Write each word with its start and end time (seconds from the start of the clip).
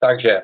Takže 0.00 0.42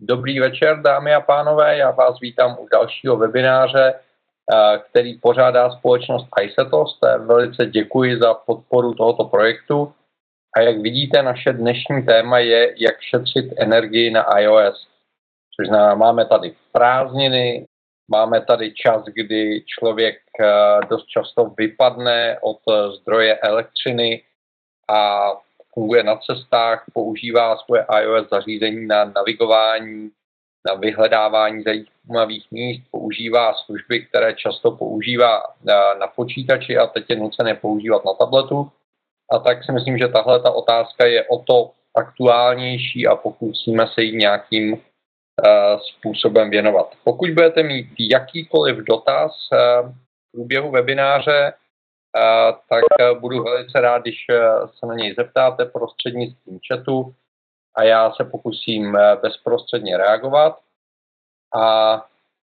dobrý 0.00 0.40
večer, 0.40 0.82
dámy 0.82 1.14
a 1.14 1.20
pánové, 1.20 1.76
já 1.76 1.90
vás 1.90 2.20
vítám 2.20 2.56
u 2.60 2.68
dalšího 2.72 3.16
webináře, 3.16 3.94
eh, 3.94 4.78
který 4.78 5.18
pořádá 5.18 5.70
společnost 5.70 6.26
iSetos. 6.42 6.98
Velice 7.18 7.66
děkuji 7.66 8.20
za 8.20 8.34
podporu 8.34 8.94
tohoto 8.94 9.24
projektu. 9.24 9.92
A 10.56 10.60
jak 10.60 10.78
vidíte, 10.78 11.22
naše 11.22 11.52
dnešní 11.52 12.02
téma 12.06 12.38
je, 12.38 12.74
jak 12.76 13.00
šetřit 13.00 13.54
energii 13.56 14.10
na 14.10 14.22
iOS. 14.38 14.88
Což 15.56 15.68
znamená, 15.68 15.94
máme 15.94 16.26
tady 16.26 16.54
prázdniny, 16.72 17.66
máme 18.10 18.40
tady 18.40 18.74
čas, 18.74 19.04
kdy 19.04 19.64
člověk 19.66 20.16
eh, 20.40 20.80
dost 20.90 21.06
často 21.06 21.44
vypadne 21.58 22.38
od 22.40 22.58
zdroje 23.00 23.38
elektřiny 23.38 24.22
a 24.90 25.30
funguje 25.78 26.02
na 26.02 26.16
cestách, 26.16 26.84
používá 26.92 27.56
svoje 27.56 27.86
iOS 28.02 28.28
zařízení 28.30 28.86
na 28.86 29.04
navigování, 29.04 30.10
na 30.66 30.74
vyhledávání 30.74 31.62
zajímavých 31.62 32.46
míst, 32.50 32.82
používá 32.90 33.54
služby, 33.54 34.06
které 34.06 34.34
často 34.34 34.70
používá 34.70 35.42
na, 35.64 35.94
na 35.94 36.06
počítači 36.06 36.78
a 36.78 36.86
teď 36.86 37.04
je 37.10 37.16
nucené 37.16 37.54
používat 37.54 38.04
na 38.04 38.12
tabletu. 38.12 38.70
A 39.32 39.38
tak 39.38 39.64
si 39.64 39.72
myslím, 39.72 39.98
že 39.98 40.08
tahle 40.08 40.42
ta 40.42 40.50
otázka 40.50 41.06
je 41.06 41.24
o 41.28 41.38
to 41.38 41.70
aktuálnější 41.96 43.06
a 43.06 43.16
pokusíme 43.16 43.86
se 43.94 44.02
jí 44.02 44.16
nějakým 44.16 44.72
uh, 44.72 44.80
způsobem 45.80 46.50
věnovat. 46.50 46.94
Pokud 47.04 47.30
budete 47.30 47.62
mít 47.62 47.86
jakýkoliv 48.00 48.76
dotaz 48.76 49.32
uh, 49.52 49.90
v 49.90 50.32
průběhu 50.32 50.70
webináře, 50.70 51.52
tak 52.68 52.84
eh, 53.00 53.14
budu 53.14 53.42
velice 53.42 53.80
rád, 53.80 54.02
když 54.02 54.26
eh, 54.30 54.38
se 54.78 54.86
na 54.86 54.94
něj 54.94 55.14
zeptáte 55.14 55.64
prostřednictvím 55.64 56.60
chatu 56.68 57.14
a 57.74 57.82
já 57.82 58.12
se 58.12 58.24
pokusím 58.24 58.96
eh, 58.96 59.16
bezprostředně 59.22 59.96
reagovat 59.96 60.58
a 61.56 61.96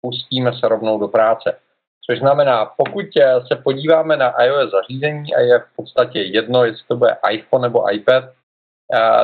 pustíme 0.00 0.52
se 0.52 0.68
rovnou 0.68 0.98
do 0.98 1.08
práce. 1.08 1.58
Což 2.06 2.18
znamená, 2.18 2.64
pokud 2.64 3.04
se 3.46 3.56
podíváme 3.56 4.16
na 4.16 4.30
iOS 4.30 4.70
zařízení 4.70 5.34
a 5.34 5.40
je 5.40 5.58
v 5.58 5.76
podstatě 5.76 6.18
jedno, 6.20 6.64
jestli 6.64 6.86
to 6.88 6.96
bude 6.96 7.16
iPhone 7.30 7.68
nebo 7.68 7.92
iPad, 7.92 8.24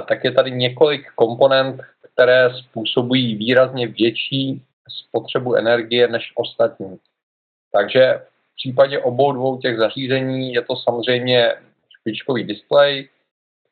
tak 0.09 0.25
je 0.25 0.33
tady 0.33 0.51
několik 0.51 1.13
komponent, 1.15 1.81
které 2.13 2.51
způsobují 2.55 3.35
výrazně 3.35 3.87
větší 3.87 4.63
spotřebu 4.89 5.55
energie 5.55 6.09
než 6.09 6.33
ostatní. 6.35 6.99
Takže 7.73 8.21
v 8.55 8.57
případě 8.57 8.99
obou 8.99 9.33
dvou 9.33 9.59
těch 9.59 9.79
zařízení 9.79 10.53
je 10.53 10.63
to 10.63 10.77
samozřejmě 10.77 11.55
špičkový 12.01 12.45
displej, 12.45 13.09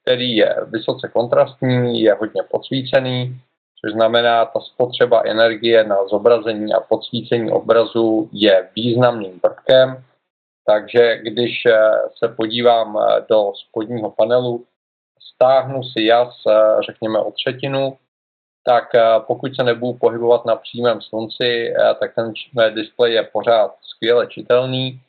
který 0.03 0.37
je 0.37 0.57
vysoce 0.67 1.09
kontrastní, 1.09 2.03
je 2.03 2.15
hodně 2.15 2.43
podsvícený, 2.51 3.41
což 3.85 3.93
znamená, 3.93 4.45
ta 4.45 4.61
spotřeba 4.61 5.23
energie 5.27 5.85
na 5.85 6.07
zobrazení 6.07 6.75
a 6.75 6.81
podsvícení 6.81 7.51
obrazu 7.51 8.29
je 8.33 8.69
významným 8.77 9.41
prvkem. 9.41 10.05
Takže 10.67 11.19
když 11.23 11.67
eh, 11.67 11.79
se 12.19 12.29
podívám 12.29 12.99
eh, 12.99 13.25
do 13.31 13.53
spodního 13.55 14.11
panelu, 14.11 14.65
stáhnu 15.35 15.83
si 15.83 16.03
jas, 16.03 16.35
eh, 16.47 16.83
řekněme 16.87 17.19
o 17.19 17.31
třetinu, 17.31 17.99
tak 18.65 18.95
eh, 18.95 19.01
pokud 19.27 19.57
se 19.57 19.63
nebudu 19.63 19.99
pohybovat 19.99 20.45
na 20.45 20.57
přímém 20.57 21.01
slunci, 21.01 21.75
eh, 21.75 21.95
tak 22.01 22.15
ten 22.15 22.33
displej 22.75 23.13
je 23.13 23.23
pořád 23.23 23.75
skvěle 23.83 24.27
čitelný 24.27 25.01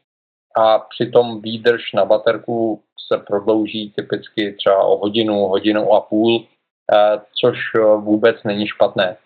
a 0.56 0.80
přitom 0.80 1.42
výdrž 1.42 1.94
na 1.94 2.06
baterku 2.06 2.82
se 3.08 3.18
prodlouží 3.18 3.94
typicky 3.96 4.54
třeba 4.54 4.84
o 4.84 4.98
hodinu, 4.98 5.36
hodinu 5.36 5.94
a 5.94 6.02
půl, 6.02 6.46
eh, 6.94 7.22
což 7.42 7.58
vůbec 7.98 8.44
není 8.44 8.68
špatné. 8.68 9.18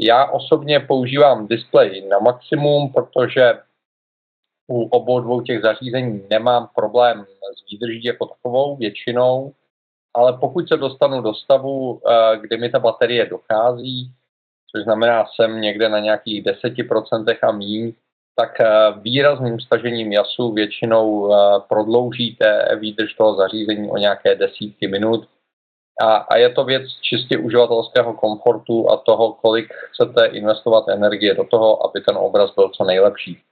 Já 0.00 0.26
osobně 0.26 0.80
používám 0.80 1.48
displej 1.48 2.08
na 2.08 2.18
maximum, 2.18 2.92
protože 2.92 3.58
u 4.70 4.82
obou 4.82 5.20
dvou 5.20 5.40
těch 5.40 5.62
zařízení 5.62 6.22
nemám 6.30 6.68
problém 6.74 7.26
s 7.56 7.70
výdrží 7.70 8.04
jako 8.04 8.26
takovou 8.26 8.76
většinou, 8.76 9.52
ale 10.18 10.32
pokud 10.32 10.68
se 10.68 10.76
dostanu 10.76 11.20
do 11.20 11.34
stavu, 11.34 12.00
eh, 12.10 12.36
kdy 12.36 12.56
mi 12.56 12.68
ta 12.70 12.78
baterie 12.78 13.26
dochází, 13.26 14.10
což 14.70 14.84
znamená, 14.84 15.24
jsem 15.26 15.60
někde 15.60 15.88
na 15.88 15.98
nějakých 15.98 16.42
10% 16.42 17.38
a 17.42 17.52
míň, 17.52 17.92
tak 18.36 18.60
eh, 18.60 18.66
výrazným 19.00 19.60
stažením 19.60 20.12
jasu 20.12 20.52
většinou 20.52 21.32
eh, 21.32 21.36
prodloužíte 21.68 22.76
výdrž 22.80 23.14
toho 23.14 23.34
zařízení 23.34 23.90
o 23.90 23.96
nějaké 23.96 24.34
desítky 24.34 24.88
minut. 24.88 25.28
A, 26.00 26.16
a 26.16 26.36
je 26.36 26.50
to 26.50 26.64
věc 26.64 26.82
čistě 27.02 27.38
uživatelského 27.38 28.14
komfortu 28.14 28.90
a 28.90 28.96
toho, 28.96 29.32
kolik 29.32 29.74
chcete 29.74 30.26
investovat 30.26 30.88
energie 30.88 31.34
do 31.34 31.44
toho, 31.44 31.86
aby 31.86 32.00
ten 32.00 32.16
obraz 32.16 32.54
byl 32.54 32.68
co 32.68 32.84
nejlepší. 32.84 33.42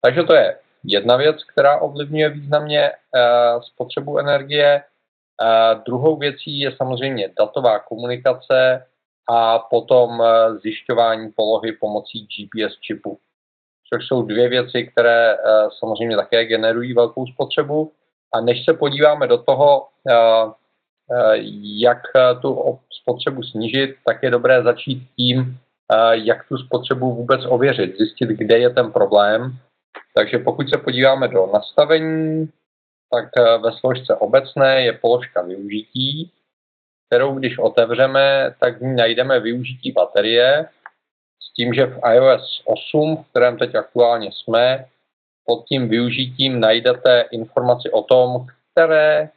Takže 0.00 0.22
to 0.22 0.34
je 0.34 0.58
jedna 0.84 1.16
věc, 1.16 1.44
která 1.44 1.80
ovlivňuje 1.80 2.28
významně 2.28 2.90
spotřebu 3.60 4.18
energie. 4.18 4.82
A 5.40 5.74
druhou 5.74 6.16
věcí 6.16 6.60
je 6.60 6.76
samozřejmě 6.76 7.30
datová 7.38 7.78
komunikace 7.78 8.86
a 9.28 9.58
potom 9.58 10.22
eh, 10.22 10.58
zjišťování 10.58 11.32
polohy 11.36 11.72
pomocí 11.72 12.26
GPS 12.26 12.80
čipu. 12.80 13.18
Což 13.92 14.06
jsou 14.06 14.22
dvě 14.22 14.48
věci, 14.48 14.86
které 14.92 15.34
eh, 15.34 15.38
samozřejmě 15.78 16.16
také 16.16 16.44
generují 16.44 16.94
velkou 16.94 17.26
spotřebu. 17.26 17.92
A 18.34 18.40
než 18.40 18.64
se 18.64 18.74
podíváme 18.74 19.26
do 19.26 19.38
toho, 19.38 19.88
eh, 20.10 20.52
jak 21.62 22.02
tu 22.42 22.78
spotřebu 23.02 23.42
snížit, 23.42 23.96
tak 24.06 24.22
je 24.22 24.30
dobré 24.30 24.62
začít 24.62 25.08
tím, 25.16 25.58
jak 26.12 26.48
tu 26.48 26.56
spotřebu 26.56 27.14
vůbec 27.14 27.40
ověřit, 27.48 27.96
zjistit, 27.98 28.28
kde 28.28 28.58
je 28.58 28.70
ten 28.70 28.92
problém. 28.92 29.58
Takže 30.14 30.38
pokud 30.38 30.70
se 30.70 30.78
podíváme 30.78 31.28
do 31.28 31.50
nastavení, 31.52 32.48
tak 33.10 33.28
eh, 33.36 33.58
ve 33.58 33.72
složce 33.72 34.14
obecné 34.14 34.84
je 34.84 34.92
položka 34.92 35.42
využití, 35.42 36.30
kterou 37.06 37.34
když 37.34 37.58
otevřeme, 37.58 38.54
tak 38.60 38.78
v 38.78 38.82
ní 38.82 38.96
najdeme 38.96 39.40
využití 39.40 39.92
baterie, 39.92 40.68
s 41.42 41.52
tím, 41.52 41.74
že 41.74 41.86
v 41.86 42.00
iOS 42.14 42.62
8, 42.64 43.16
v 43.16 43.30
kterém 43.30 43.58
teď 43.58 43.74
aktuálně 43.74 44.30
jsme, 44.32 44.86
pod 45.46 45.64
tím 45.64 45.88
využitím 45.88 46.60
najdete 46.60 47.24
informaci 47.30 47.90
o 47.90 48.02
tom, 48.02 48.46
které 48.72 49.28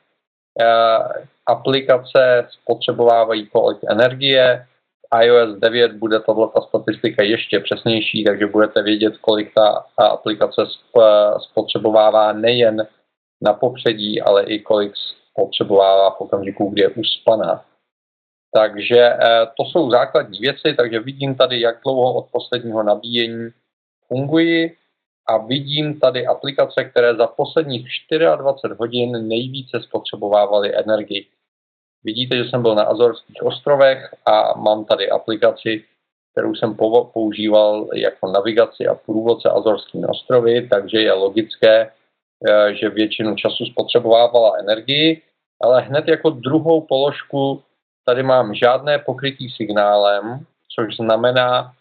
eh, 0.61 1.25
aplikace 1.45 2.47
spotřebovávají 2.49 3.47
kolik 3.47 3.77
energie. 3.89 4.65
V 5.13 5.23
iOS 5.23 5.59
9 5.59 5.93
bude 5.93 6.19
tato 6.19 6.61
statistika 6.67 7.23
ještě 7.23 7.59
přesnější, 7.59 8.23
takže 8.23 8.47
budete 8.47 8.83
vědět, 8.83 9.17
kolik 9.17 9.53
ta 9.53 9.85
aplikace 9.97 10.61
spotřebovává 11.39 12.33
nejen 12.33 12.87
na 13.41 13.53
popředí, 13.53 14.21
ale 14.21 14.43
i 14.43 14.59
kolik 14.59 14.93
spotřebovává 15.31 16.11
v 16.11 16.21
okamžiku, 16.21 16.69
kdy 16.69 16.81
je 16.81 16.89
uspaná. 16.89 17.65
Takže 18.53 18.99
eh, 18.99 19.17
to 19.57 19.65
jsou 19.65 19.91
základní 19.91 20.39
věci, 20.39 20.73
takže 20.77 20.99
vidím 20.99 21.35
tady, 21.35 21.61
jak 21.61 21.81
dlouho 21.83 22.13
od 22.13 22.27
posledního 22.31 22.83
nabíjení 22.83 23.49
fungují 24.07 24.71
a 25.27 25.37
vidím 25.37 25.99
tady 25.99 26.27
aplikace, 26.27 26.83
které 26.83 27.15
za 27.15 27.27
posledních 27.27 27.87
24 28.37 28.75
hodin 28.79 29.27
nejvíce 29.27 29.81
spotřebovávaly 29.81 30.75
energii. 30.75 31.27
Vidíte, 32.03 32.37
že 32.37 32.49
jsem 32.49 32.61
byl 32.61 32.75
na 32.75 32.83
Azorských 32.83 33.43
ostrovech 33.43 34.15
a 34.25 34.57
mám 34.59 34.85
tady 34.85 35.09
aplikaci, 35.09 35.83
kterou 36.31 36.55
jsem 36.55 36.75
používal 37.13 37.87
jako 37.93 38.31
navigaci 38.31 38.87
a 38.87 38.95
průvodce 38.95 39.49
Azorskými 39.49 40.07
ostrovy, 40.07 40.67
takže 40.67 41.01
je 41.01 41.13
logické, 41.13 41.91
že 42.71 42.89
většinu 42.89 43.35
času 43.35 43.65
spotřebovávala 43.65 44.57
energii, 44.59 45.21
ale 45.61 45.81
hned 45.81 46.07
jako 46.07 46.29
druhou 46.29 46.81
položku 46.81 47.63
tady 48.05 48.23
mám 48.23 48.53
žádné 48.53 48.99
pokrytí 48.99 49.49
signálem, 49.49 50.45
což 50.75 50.95
znamená, 50.95 51.73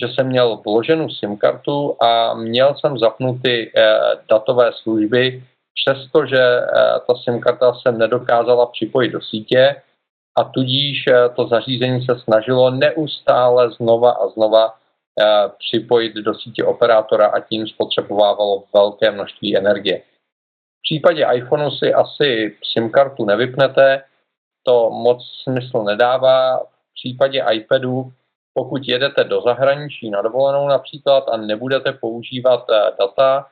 že 0.00 0.08
jsem 0.08 0.26
měl 0.26 0.56
vloženou 0.56 1.08
SIM 1.08 1.36
kartu 1.36 1.96
a 2.02 2.34
měl 2.34 2.74
jsem 2.74 2.98
zapnuty 2.98 3.72
eh, 3.76 3.98
datové 4.30 4.70
služby, 4.82 5.44
přestože 5.74 6.38
eh, 6.38 6.68
ta 7.06 7.14
SIM 7.24 7.40
karta 7.40 7.74
se 7.74 7.92
nedokázala 7.92 8.66
připojit 8.66 9.08
do 9.08 9.20
sítě 9.20 9.82
a 10.38 10.44
tudíž 10.44 11.04
eh, 11.06 11.28
to 11.36 11.48
zařízení 11.48 12.04
se 12.04 12.18
snažilo 12.18 12.70
neustále 12.70 13.70
znova 13.70 14.10
a 14.10 14.28
znova 14.28 14.74
Eh, 14.74 14.81
připojit 15.58 16.14
do 16.14 16.34
sítě 16.34 16.64
operátora 16.64 17.26
a 17.26 17.40
tím 17.40 17.68
spotřebovávalo 17.68 18.64
velké 18.74 19.10
množství 19.10 19.56
energie. 19.56 20.02
V 20.78 20.82
případě 20.82 21.26
iPhoneu 21.34 21.70
si 21.70 21.94
asi 21.94 22.56
SIM 22.72 22.90
kartu 22.90 23.24
nevypnete, 23.24 24.04
to 24.62 24.90
moc 24.90 25.24
smysl 25.42 25.82
nedává. 25.82 26.58
V 26.58 26.94
případě 26.94 27.44
iPadu, 27.52 28.12
pokud 28.54 28.82
jedete 28.84 29.24
do 29.24 29.40
zahraničí 29.40 30.10
na 30.10 30.22
dovolenou 30.22 30.68
například 30.68 31.28
a 31.28 31.36
nebudete 31.36 31.92
používat 31.92 32.66
eh, 32.70 32.92
data, 32.98 33.46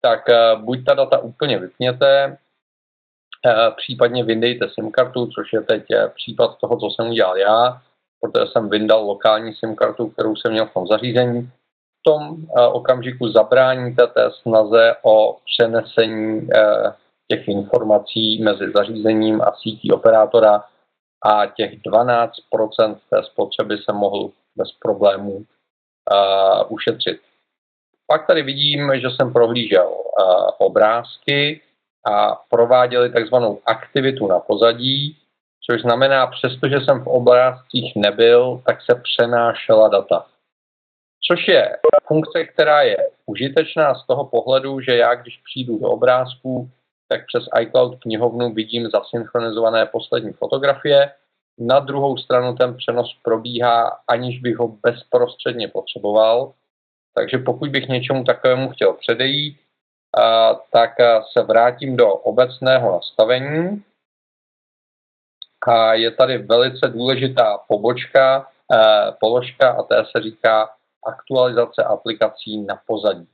tak 0.00 0.28
eh, 0.28 0.56
buď 0.56 0.84
ta 0.84 0.94
data 0.94 1.18
úplně 1.18 1.58
vypněte, 1.58 2.38
případně 3.76 4.24
vyndejte 4.24 4.68
SIM 4.74 4.90
kartu, 4.90 5.26
což 5.26 5.52
je 5.52 5.60
teď 5.60 5.82
případ 6.14 6.58
toho, 6.58 6.80
co 6.80 6.90
jsem 6.90 7.10
udělal 7.10 7.36
já, 7.36 7.82
protože 8.20 8.46
jsem 8.46 8.68
vyndal 8.68 9.04
lokální 9.04 9.54
SIM 9.54 9.76
kartu, 9.76 10.08
kterou 10.08 10.36
jsem 10.36 10.52
měl 10.52 10.66
v 10.66 10.74
tom 10.74 10.86
zařízení. 10.86 11.42
V 11.42 12.02
tom 12.02 12.36
okamžiku 12.72 13.28
zabráníte 13.28 14.06
té 14.06 14.30
snaze 14.42 14.96
o 15.02 15.36
přenesení 15.44 16.48
těch 17.28 17.48
informací 17.48 18.42
mezi 18.42 18.72
zařízením 18.74 19.42
a 19.42 19.52
sítí 19.62 19.92
operátora 19.92 20.64
a 21.24 21.46
těch 21.46 21.72
12% 21.82 22.96
té 23.10 23.22
spotřeby 23.22 23.78
se 23.78 23.92
mohl 23.92 24.30
bez 24.56 24.72
problémů 24.72 25.32
uh, 25.36 25.44
ušetřit. 26.68 27.20
Pak 28.06 28.26
tady 28.26 28.42
vidím, 28.42 28.92
že 28.94 29.10
jsem 29.10 29.32
prohlížel 29.32 29.96
obrázky 30.58 31.60
a 32.06 32.34
prováděli 32.50 33.12
takzvanou 33.12 33.60
aktivitu 33.66 34.26
na 34.26 34.38
pozadí, 34.38 35.16
což 35.70 35.82
znamená, 35.82 36.26
přestože 36.26 36.80
jsem 36.80 37.04
v 37.04 37.06
obrázcích 37.06 37.92
nebyl, 37.96 38.62
tak 38.66 38.82
se 38.82 38.94
přenášela 38.94 39.88
data. 39.88 40.26
Což 41.28 41.48
je 41.48 41.78
funkce, 42.06 42.44
která 42.44 42.82
je 42.82 42.96
užitečná 43.26 43.94
z 43.94 44.06
toho 44.06 44.24
pohledu, 44.24 44.80
že 44.80 44.96
já, 44.96 45.14
když 45.14 45.40
přijdu 45.44 45.78
do 45.78 45.88
obrázků, 45.88 46.70
tak 47.08 47.20
přes 47.26 47.44
iCloud 47.60 47.98
knihovnu 47.98 48.52
vidím 48.52 48.90
zasynchronizované 48.90 49.86
poslední 49.86 50.32
fotografie. 50.32 51.12
Na 51.58 51.78
druhou 51.78 52.16
stranu 52.16 52.56
ten 52.56 52.76
přenos 52.76 53.16
probíhá, 53.22 53.98
aniž 54.08 54.40
bych 54.40 54.56
ho 54.56 54.68
bezprostředně 54.68 55.68
potřeboval. 55.68 56.52
Takže 57.14 57.38
pokud 57.38 57.70
bych 57.70 57.88
něčemu 57.88 58.24
takovému 58.24 58.70
chtěl 58.70 58.92
předejít, 58.92 59.60
tak 60.72 60.90
se 61.32 61.42
vrátím 61.42 61.96
do 61.96 62.14
obecného 62.14 62.92
nastavení. 62.92 63.82
A 65.68 65.94
je 65.94 66.10
tady 66.10 66.38
velice 66.38 66.88
důležitá 66.88 67.58
pobočka, 67.68 68.48
položka 69.20 69.70
a 69.70 69.82
té 69.82 70.04
se 70.04 70.22
říká 70.22 70.70
aktualizace 71.06 71.84
aplikací 71.84 72.62
na 72.62 72.80
pozadí. 72.86 73.28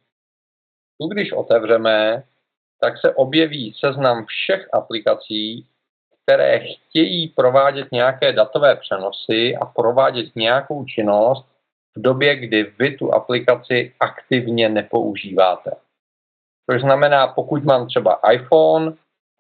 Tu 1.01 1.09
když 1.09 1.33
otevřeme, 1.33 2.25
tak 2.81 3.01
se 3.01 3.15
objeví 3.15 3.75
seznam 3.79 4.25
všech 4.27 4.69
aplikací, 4.73 5.67
které 6.23 6.59
chtějí 6.59 7.29
provádět 7.29 7.93
nějaké 7.93 8.33
datové 8.33 8.77
přenosy 8.77 9.57
a 9.57 9.67
provádět 9.67 10.37
nějakou 10.37 10.85
činnost 10.85 11.47
v 11.97 12.03
době, 12.03 12.37
kdy 12.37 12.63
vy 12.79 12.97
tu 12.97 13.15
aplikaci 13.15 13.95
aktivně 14.01 14.69
nepoužíváte. 14.69 15.71
Což 16.71 16.81
znamená, 16.81 17.27
pokud 17.27 17.65
mám 17.65 17.87
třeba 17.87 18.21
iPhone 18.33 18.93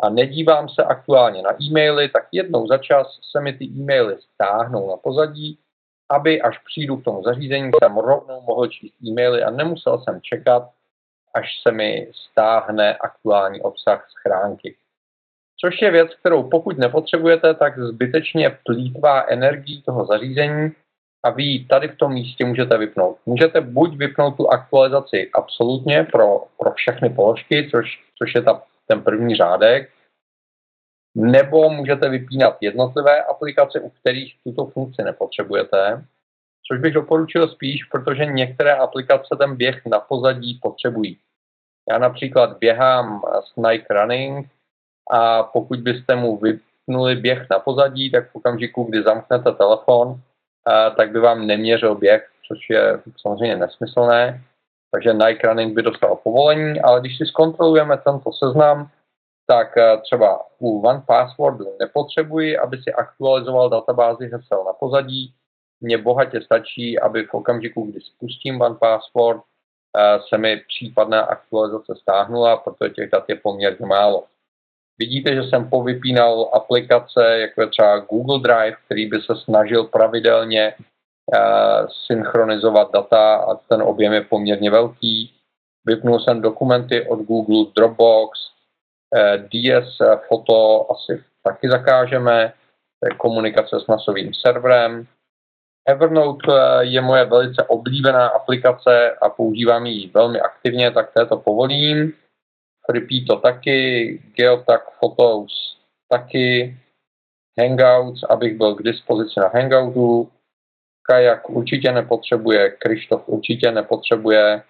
a 0.03 0.09
nedívám 0.09 0.69
se 0.69 0.85
aktuálně 0.85 1.43
na 1.43 1.63
e-maily, 1.63 2.09
tak 2.09 2.29
jednou 2.33 2.67
za 2.67 2.79
čas 2.79 3.19
se 3.31 3.41
mi 3.41 3.53
ty 3.53 3.65
e-maily 3.65 4.17
stáhnou 4.35 4.91
na 4.91 4.97
pozadí, 4.97 5.59
aby 6.11 6.43
až 6.43 6.59
přijdu 6.59 6.97
k 6.97 7.05
tomu 7.05 7.23
zařízení, 7.23 7.71
jsem 7.83 7.97
rovnou 7.97 8.41
mohl 8.41 8.67
číst 8.67 8.95
e-maily 9.07 9.43
a 9.43 9.51
nemusel 9.51 9.99
jsem 9.99 10.21
čekat, 10.23 10.71
až 11.35 11.61
se 11.63 11.73
mi 11.73 12.09
stáhne 12.13 12.97
aktuální 12.97 13.61
obsah 13.61 14.07
schránky. 14.11 14.77
Což 15.61 15.83
je 15.83 15.91
věc, 15.91 16.15
kterou 16.15 16.43
pokud 16.43 16.79
nepotřebujete, 16.79 17.55
tak 17.55 17.79
zbytečně 17.79 18.59
plítvá 18.67 19.23
energii 19.29 19.83
toho 19.83 20.07
zařízení 20.07 20.71
a 21.25 21.31
vy 21.31 21.43
ji 21.43 21.65
tady 21.65 21.89
v 21.89 21.97
tom 21.97 22.13
místě 22.13 22.45
můžete 22.45 22.79
vypnout. 22.79 23.17
Můžete 23.27 23.61
buď 23.61 23.97
vypnout 23.97 24.37
tu 24.37 24.51
aktualizaci 24.51 25.31
absolutně 25.35 26.05
pro, 26.05 26.45
pro 26.59 26.73
všechny 26.73 27.11
položky, 27.11 27.69
což, 27.71 28.05
což 28.19 28.35
je 28.35 28.43
ta, 28.43 28.63
ten 28.87 29.03
první 29.03 29.37
řádek, 29.37 29.91
nebo 31.15 31.71
můžete 31.71 32.09
vypínat 32.09 32.57
jednotlivé 32.61 33.25
aplikace, 33.25 33.81
u 33.81 33.91
kterých 33.91 34.37
tuto 34.45 34.67
funkci 34.67 35.03
nepotřebujete 35.03 36.05
což 36.73 36.81
bych 36.81 36.95
doporučil 36.95 37.49
spíš, 37.49 37.85
protože 37.85 38.27
některé 38.27 38.75
aplikace 38.75 39.37
ten 39.39 39.57
běh 39.57 39.87
na 39.87 40.01
pozadí 40.01 40.59
potřebují. 40.63 41.19
Já 41.91 41.99
například 41.99 42.59
běhám 42.59 43.23
s 43.45 43.57
Nike 43.57 43.95
Running 43.95 44.51
a 45.11 45.43
pokud 45.43 45.81
byste 45.81 46.17
mu 46.17 46.37
vypnuli 46.37 47.17
běh 47.17 47.47
na 47.51 47.59
pozadí, 47.59 48.11
tak 48.11 48.31
v 48.31 48.35
okamžiku, 48.35 48.85
kdy 48.85 49.03
zamknete 49.03 49.53
telefon, 49.53 50.21
tak 50.97 51.11
by 51.11 51.21
vám 51.21 51.47
neměřil 51.47 51.95
běh, 51.95 52.31
což 52.49 52.71
je 52.71 53.01
samozřejmě 53.21 53.57
nesmyslné. 53.57 54.45
Takže 54.95 55.13
Nike 55.13 55.49
Running 55.49 55.75
by 55.75 55.83
dostal 55.83 56.17
povolení, 56.17 56.81
ale 56.81 57.01
když 57.01 57.19
si 57.19 57.27
zkontrolujeme 57.27 57.97
tento 57.97 58.33
seznam, 58.33 58.91
tak 59.47 59.75
třeba 60.03 60.47
u 60.59 60.81
One 60.81 61.03
Passwordu 61.07 61.65
nepotřebuji, 61.81 62.59
aby 62.59 62.77
si 62.83 62.93
aktualizoval 62.93 63.71
databázi 63.71 64.25
hesel 64.25 64.65
na 64.65 64.73
pozadí, 64.73 65.35
mně 65.81 65.99
bohatě 65.99 66.41
stačí, 66.41 66.99
aby 66.99 67.25
v 67.25 67.35
okamžiku, 67.35 67.83
kdy 67.83 68.01
spustím 68.01 68.61
One 68.61 68.75
Password, 68.75 69.41
eh, 69.97 70.19
se 70.29 70.39
mi 70.39 70.57
případná 70.57 71.21
aktualizace 71.21 71.95
stáhnula, 72.01 72.57
protože 72.57 72.91
těch 72.91 73.11
dat 73.11 73.25
je 73.29 73.37
poměrně 73.37 73.87
málo. 73.87 74.25
Vidíte, 74.99 75.35
že 75.35 75.43
jsem 75.43 75.71
povypínal 75.71 76.51
aplikace, 76.53 77.39
jako 77.39 77.61
je 77.61 77.67
třeba 77.67 77.99
Google 77.99 78.41
Drive, 78.41 78.77
který 78.85 79.07
by 79.07 79.21
se 79.21 79.37
snažil 79.45 79.85
pravidelně 79.85 80.75
synchronizovat 82.07 82.93
data 82.93 83.37
a 83.37 83.55
ten 83.55 83.83
objem 83.83 84.13
je 84.13 84.21
poměrně 84.21 84.71
velký. 84.71 85.35
Vypnul 85.85 86.21
jsem 86.21 86.41
dokumenty 86.41 87.07
od 87.07 87.19
Google, 87.19 87.73
Dropbox, 87.77 88.39
eh, 89.17 89.39
DS 89.39 89.99
foto 90.29 90.87
asi 90.91 91.25
taky 91.43 91.69
zakážeme, 91.69 92.53
komunikace 93.17 93.81
s 93.81 93.87
masovým 93.87 94.35
serverem. 94.35 95.07
Evernote 95.89 96.47
eh, 96.49 96.85
je 96.85 97.01
moje 97.01 97.25
velice 97.25 97.63
oblíbená 97.63 98.29
aplikace 98.29 99.11
a 99.11 99.29
používám 99.29 99.87
ji 99.87 100.11
velmi 100.15 100.41
aktivně, 100.41 100.91
tak 100.91 101.11
to 101.29 101.37
povolím. 101.37 102.13
Freepy 102.87 103.25
to 103.25 103.37
taky, 103.37 104.23
Geotag 104.37 104.91
Photos 104.99 105.79
taky, 106.09 106.77
Hangouts, 107.59 108.23
abych 108.23 108.57
byl 108.57 108.75
k 108.75 108.83
dispozici 108.83 109.41
na 109.41 109.49
Hangoutu, 109.49 110.31
Kajak 111.03 111.51
určitě 111.51 111.93
nepotřebuje, 111.93 112.71
Krištof 112.71 113.23
určitě 113.27 113.73
nepotřebuje, 113.73 114.63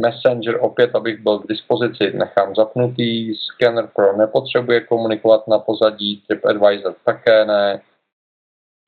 Messenger 0.00 0.58
opět, 0.60 0.94
abych 0.94 1.22
byl 1.22 1.38
k 1.38 1.48
dispozici, 1.48 2.12
nechám 2.12 2.54
zapnutý, 2.54 3.34
Scanner 3.34 3.86
Pro 3.86 4.16
nepotřebuje 4.16 4.80
komunikovat 4.80 5.48
na 5.48 5.58
pozadí, 5.58 6.22
TripAdvisor 6.26 6.94
také 7.04 7.44
ne, 7.44 7.80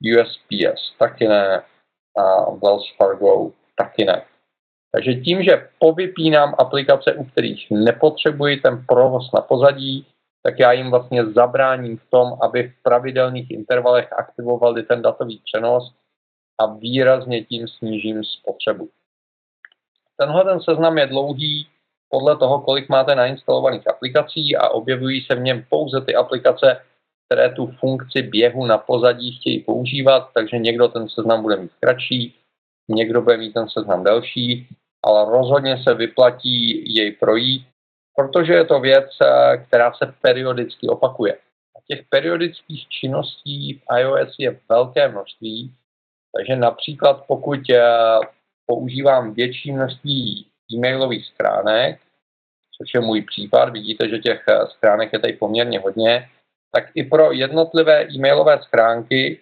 USPS 0.03 0.97
taky 0.99 1.29
ne. 1.29 1.63
A 2.19 2.51
Wells 2.51 2.97
Fargo 2.97 3.53
taky 3.77 4.05
ne. 4.05 4.23
Takže 4.93 5.15
tím, 5.15 5.43
že 5.43 5.69
povypínám 5.79 6.55
aplikace, 6.59 7.15
u 7.15 7.25
kterých 7.25 7.67
nepotřebuji 7.71 8.57
ten 8.57 8.85
provoz 8.89 9.33
na 9.33 9.41
pozadí, 9.41 10.07
tak 10.43 10.59
já 10.59 10.73
jim 10.73 10.91
vlastně 10.91 11.25
zabráním 11.25 11.97
v 11.97 12.11
tom, 12.11 12.39
aby 12.43 12.63
v 12.63 12.83
pravidelných 12.83 13.51
intervalech 13.51 14.13
aktivovali 14.13 14.83
ten 14.83 15.03
datový 15.03 15.43
přenos 15.45 15.95
a 16.59 16.67
výrazně 16.67 17.45
tím 17.45 17.69
snížím 17.69 18.25
spotřebu. 18.25 18.89
Tenhle 20.17 20.45
ten 20.45 20.61
seznam 20.61 20.99
je 20.99 21.07
dlouhý 21.07 21.69
podle 22.09 22.37
toho, 22.37 22.61
kolik 22.61 22.89
máte 22.89 23.15
nainstalovaných 23.15 23.89
aplikací 23.89 24.57
a 24.57 24.69
objevují 24.69 25.23
se 25.23 25.35
v 25.35 25.41
něm 25.41 25.65
pouze 25.69 26.01
ty 26.01 26.15
aplikace, 26.15 26.83
které 27.27 27.53
tu 27.53 27.67
funkci 27.67 28.23
běhu 28.23 28.67
na 28.67 28.79
pozadí 28.79 29.33
chtějí 29.33 29.61
používat, 29.61 30.31
takže 30.35 30.59
někdo 30.59 30.89
ten 30.89 31.09
seznam 31.09 31.43
bude 31.43 31.57
mít 31.57 31.71
kratší, 31.81 32.35
někdo 32.89 33.23
bude 33.23 33.37
mít 33.37 33.53
ten 33.53 33.69
seznam 33.69 34.05
delší, 34.05 34.69
ale 35.05 35.31
rozhodně 35.31 35.83
se 35.83 35.95
vyplatí 35.95 36.95
jej 36.95 37.13
projít, 37.13 37.67
protože 38.17 38.53
je 38.53 38.65
to 38.65 38.81
věc, 38.81 39.11
eh, 39.23 39.57
která 39.57 39.93
se 39.93 40.15
periodicky 40.23 40.89
opakuje. 40.89 41.35
A 41.77 41.79
těch 41.89 42.07
periodických 42.09 42.89
činností 42.89 43.75
v 43.75 43.99
iOS 43.99 44.35
je 44.39 44.61
velké 44.69 45.09
množství, 45.09 45.75
takže 46.37 46.57
například 46.57 47.25
pokud 47.27 47.61
eh, 47.71 47.83
používám 48.67 49.35
větší 49.35 49.73
množství 49.73 50.47
e-mailových 50.75 51.27
stránek, 51.27 52.01
což 52.79 52.95
je 52.95 53.01
můj 53.01 53.23
případ, 53.23 53.69
vidíte, 53.69 54.09
že 54.09 54.19
těch 54.19 54.45
eh, 54.49 54.67
stránek 54.67 55.13
je 55.13 55.19
tady 55.19 55.33
poměrně 55.33 55.81
hodně, 55.81 56.29
tak 56.73 56.85
i 56.95 57.05
pro 57.05 57.33
jednotlivé 57.33 58.05
e-mailové 58.05 58.63
schránky 58.63 59.41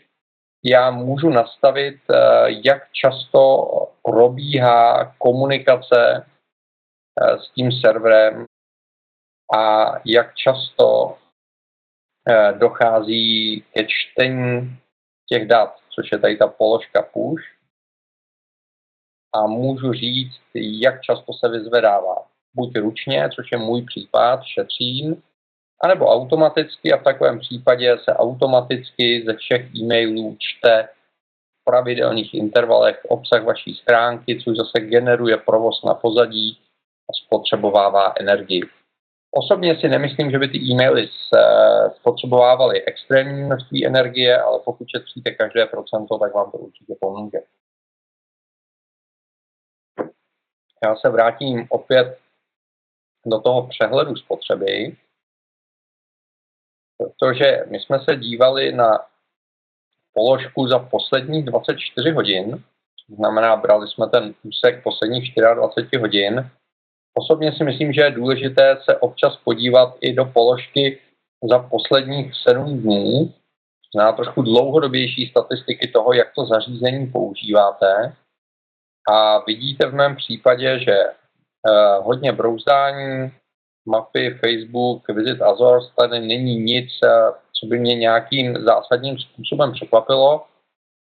já 0.65 0.91
můžu 0.91 1.31
nastavit, 1.31 2.01
eh, 2.11 2.17
jak 2.65 2.93
často 2.93 3.65
probíhá 4.03 5.15
komunikace 5.19 6.27
s 7.39 7.51
tím 7.51 7.73
serverem 7.73 8.45
a 9.57 9.93
jak 10.05 10.35
často 10.35 11.19
dochází 12.59 13.65
ke 13.73 13.87
čtení 13.87 14.79
těch 15.29 15.49
dat, 15.49 15.84
což 15.95 16.13
je 16.13 16.19
tady 16.19 16.37
ta 16.37 16.47
položka 16.47 17.03
push. 17.03 17.45
A 19.35 19.47
můžu 19.47 19.93
říct, 19.93 20.41
jak 20.55 21.03
často 21.03 21.33
se 21.33 21.49
vyzvedává. 21.49 22.27
Buď 22.55 22.77
ručně, 22.77 23.29
což 23.35 23.53
je 23.53 23.59
můj 23.59 23.83
případ, 23.83 24.41
šetřím, 24.45 25.23
anebo 25.81 26.07
automaticky 26.07 26.93
a 26.93 26.97
v 26.97 27.05
takovém 27.05 27.39
případě 27.39 27.99
se 28.05 28.15
automaticky 28.15 29.25
ze 29.27 29.35
všech 29.35 29.75
e-mailů 29.75 30.37
čte 30.39 30.89
pravidelných 31.65 32.35
intervalech 32.35 33.01
obsah 33.09 33.45
vaší 33.45 33.75
schránky, 33.75 34.41
což 34.41 34.57
zase 34.57 34.81
generuje 34.81 35.37
provoz 35.37 35.83
na 35.85 35.95
pozadí 35.95 36.59
a 37.11 37.13
spotřebovává 37.25 38.15
energii. 38.21 38.63
Osobně 39.37 39.81
si 39.81 39.89
nemyslím, 39.89 40.31
že 40.31 40.39
by 40.39 40.49
ty 40.49 40.59
e-maily 40.59 41.09
spotřebovávaly 41.97 42.85
extrémní 42.85 43.43
množství 43.43 43.87
energie, 43.87 44.43
ale 44.43 44.61
pokud 44.65 44.89
šetříte 44.89 45.31
každé 45.31 45.67
procento, 45.67 46.19
tak 46.19 46.35
vám 46.35 46.51
to 46.51 46.59
určitě 46.59 46.95
pomůže. 47.01 47.39
Já 50.85 50.97
se 50.97 51.09
vrátím 51.09 51.67
opět 51.71 52.19
do 53.27 53.41
toho 53.41 53.67
přehledu 53.67 54.17
spotřeby, 54.17 54.97
protože 56.99 57.65
my 57.71 57.81
jsme 57.81 57.99
se 57.99 58.17
dívali 58.17 58.73
na 58.73 59.07
položku 60.13 60.69
za 60.69 60.79
posledních 60.79 61.45
24 61.45 62.11
hodin, 62.11 62.65
to 63.09 63.15
znamená, 63.15 63.57
brali 63.57 63.89
jsme 63.89 64.07
ten 64.09 64.35
úsek 64.43 64.83
posledních 64.83 65.35
24 65.35 66.01
hodin. 66.01 66.51
Osobně 67.15 67.53
si 67.53 67.65
myslím, 67.65 67.93
že 67.93 68.01
je 68.01 68.11
důležité 68.11 68.79
se 68.85 68.97
občas 68.97 69.37
podívat 69.37 69.95
i 70.01 70.13
do 70.13 70.25
položky 70.25 71.01
za 71.51 71.59
posledních 71.59 72.33
7 72.43 72.79
dní, 72.83 73.35
na 73.95 74.13
trošku 74.13 74.43
dlouhodobější 74.43 75.27
statistiky 75.27 75.89
toho, 75.89 76.13
jak 76.13 76.35
to 76.35 76.47
zařízení 76.47 77.07
používáte. 77.07 78.17
A 79.09 79.39
vidíte 79.39 79.87
v 79.87 79.95
mém 79.95 80.17
případě, 80.17 80.79
že 80.79 80.93
eh, 80.93 81.99
hodně 82.03 82.33
brouzdání, 82.33 83.33
mapy, 83.87 84.39
Facebook, 84.41 85.09
Visit 85.09 85.43
Azores, 85.43 85.91
tady 85.97 86.21
není 86.21 86.57
nic, 86.57 86.91
eh, 87.05 87.33
co 87.61 87.67
by 87.67 87.79
mě 87.79 87.95
nějakým 87.95 88.57
zásadním 88.65 89.19
způsobem 89.19 89.73
překvapilo, 89.73 90.47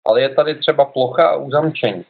ale 0.06 0.20
je 0.20 0.28
tady 0.28 0.54
třeba 0.54 0.84
plocha 0.84 1.28
a 1.28 1.36
uzamčení. 1.36 2.04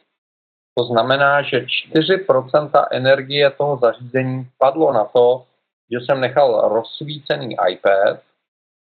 To 0.77 0.83
znamená, 0.83 1.41
že 1.41 1.65
4% 1.95 2.87
energie 2.91 3.51
toho 3.51 3.77
zařízení 3.77 4.49
padlo 4.57 4.93
na 4.93 5.05
to, 5.05 5.45
že 5.91 5.97
jsem 5.99 6.21
nechal 6.21 6.69
rozsvícený 6.69 7.55
iPad, 7.69 8.19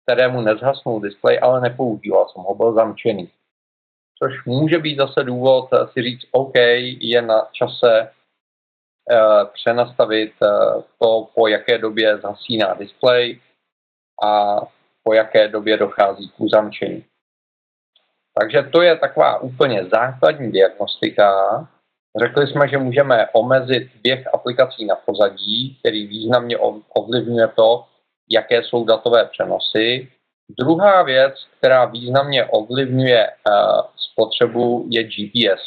kterému 0.02 0.40
nezhasnul 0.40 1.00
displej, 1.00 1.38
ale 1.42 1.60
nepoužíval 1.60 2.28
jsem 2.28 2.42
ho, 2.42 2.54
byl 2.54 2.72
zamčený. 2.72 3.30
Což 4.18 4.44
může 4.44 4.78
být 4.78 4.96
zase 4.96 5.24
důvod 5.24 5.68
si 5.92 6.02
říct, 6.02 6.28
OK, 6.30 6.54
je 7.00 7.22
na 7.22 7.48
čase 7.52 8.10
uh, 9.10 9.44
přenastavit 9.52 10.32
uh, 10.42 10.82
to, 10.98 11.28
po 11.34 11.48
jaké 11.48 11.78
době 11.78 12.18
zasíná 12.18 12.74
displej 12.74 13.40
a 14.24 14.60
po 15.02 15.14
jaké 15.14 15.48
době 15.48 15.76
dochází 15.76 16.28
k 16.28 16.40
uzamčení. 16.40 17.04
Takže 18.40 18.62
to 18.62 18.82
je 18.82 18.96
taková 18.96 19.38
úplně 19.38 19.84
základní 19.84 20.52
diagnostika. 20.52 21.32
Řekli 22.20 22.46
jsme, 22.46 22.68
že 22.68 22.78
můžeme 22.78 23.28
omezit 23.32 23.88
běh 24.02 24.34
aplikací 24.34 24.86
na 24.86 24.94
pozadí, 24.94 25.78
který 25.80 26.06
významně 26.06 26.58
ovlivňuje 26.94 27.48
to, 27.48 27.84
jaké 28.30 28.62
jsou 28.62 28.84
datové 28.84 29.24
přenosy. 29.24 30.08
Druhá 30.58 31.02
věc, 31.02 31.34
která 31.58 31.84
významně 31.84 32.44
ovlivňuje 32.44 33.26
uh, 33.28 33.80
spotřebu, 33.96 34.86
je 34.90 35.04
GPS. 35.04 35.62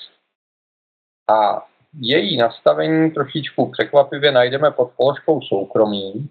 A 1.31 1.67
její 1.99 2.37
nastavení 2.37 3.11
trošičku 3.11 3.71
překvapivě 3.71 4.31
najdeme 4.31 4.71
pod 4.71 4.91
položkou 4.97 5.41
soukromí, 5.41 6.29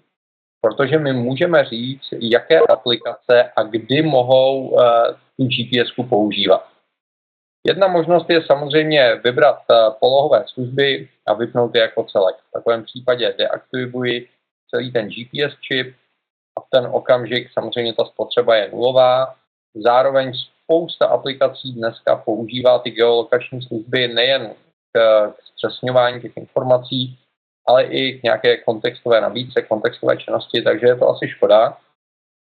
protože 0.60 0.98
my 0.98 1.12
můžeme 1.12 1.64
říct, 1.64 2.08
jaké 2.12 2.58
aplikace 2.58 3.52
a 3.56 3.62
kdy 3.62 4.02
mohou 4.02 4.68
uh, 4.68 4.82
tu 5.36 5.44
GPS 5.44 6.08
používat. 6.08 6.68
Jedna 7.66 7.88
možnost 7.88 8.30
je 8.30 8.42
samozřejmě 8.42 9.20
vybrat 9.24 9.62
uh, 9.70 9.94
polohové 10.00 10.44
služby 10.46 11.08
a 11.26 11.32
vypnout 11.34 11.74
je 11.74 11.80
jako 11.80 12.04
celek. 12.04 12.36
V 12.36 12.52
takovém 12.52 12.84
případě 12.84 13.34
deaktivuji 13.38 14.28
celý 14.70 14.92
ten 14.92 15.08
GPS 15.08 15.56
čip 15.60 15.96
a 16.58 16.60
v 16.60 16.66
ten 16.70 16.86
okamžik 16.92 17.52
samozřejmě 17.52 17.92
ta 17.92 18.04
spotřeba 18.04 18.56
je 18.56 18.70
nulová. 18.72 19.34
Zároveň 19.74 20.32
spousta 20.64 21.06
aplikací 21.06 21.72
dneska 21.72 22.16
používá 22.16 22.78
ty 22.78 22.90
geolokační 22.90 23.62
služby 23.62 24.08
nejen 24.08 24.54
k, 24.92 25.26
k 25.32 25.42
zpřesňování 25.44 26.20
těch 26.20 26.36
informací, 26.36 27.18
ale 27.66 27.84
i 27.84 28.20
k 28.20 28.22
nějaké 28.22 28.56
kontextové 28.56 29.20
nabídce, 29.20 29.62
kontextové 29.62 30.16
činnosti, 30.16 30.62
takže 30.62 30.86
je 30.86 30.96
to 30.96 31.08
asi 31.08 31.28
škoda. 31.28 31.78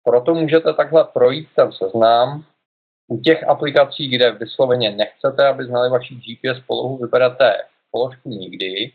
Proto 0.03 0.33
můžete 0.33 0.73
takhle 0.73 1.03
projít 1.03 1.49
ten 1.55 1.71
seznam. 1.71 2.43
U 3.07 3.19
těch 3.19 3.43
aplikací, 3.47 4.09
kde 4.09 4.31
vysloveně 4.31 4.91
nechcete, 4.91 5.47
aby 5.47 5.65
znali 5.65 5.89
vaši 5.89 6.15
GPS 6.15 6.59
polohu, 6.67 6.97
vyberete 6.97 7.53
položku 7.91 8.29
nikdy. 8.29 8.91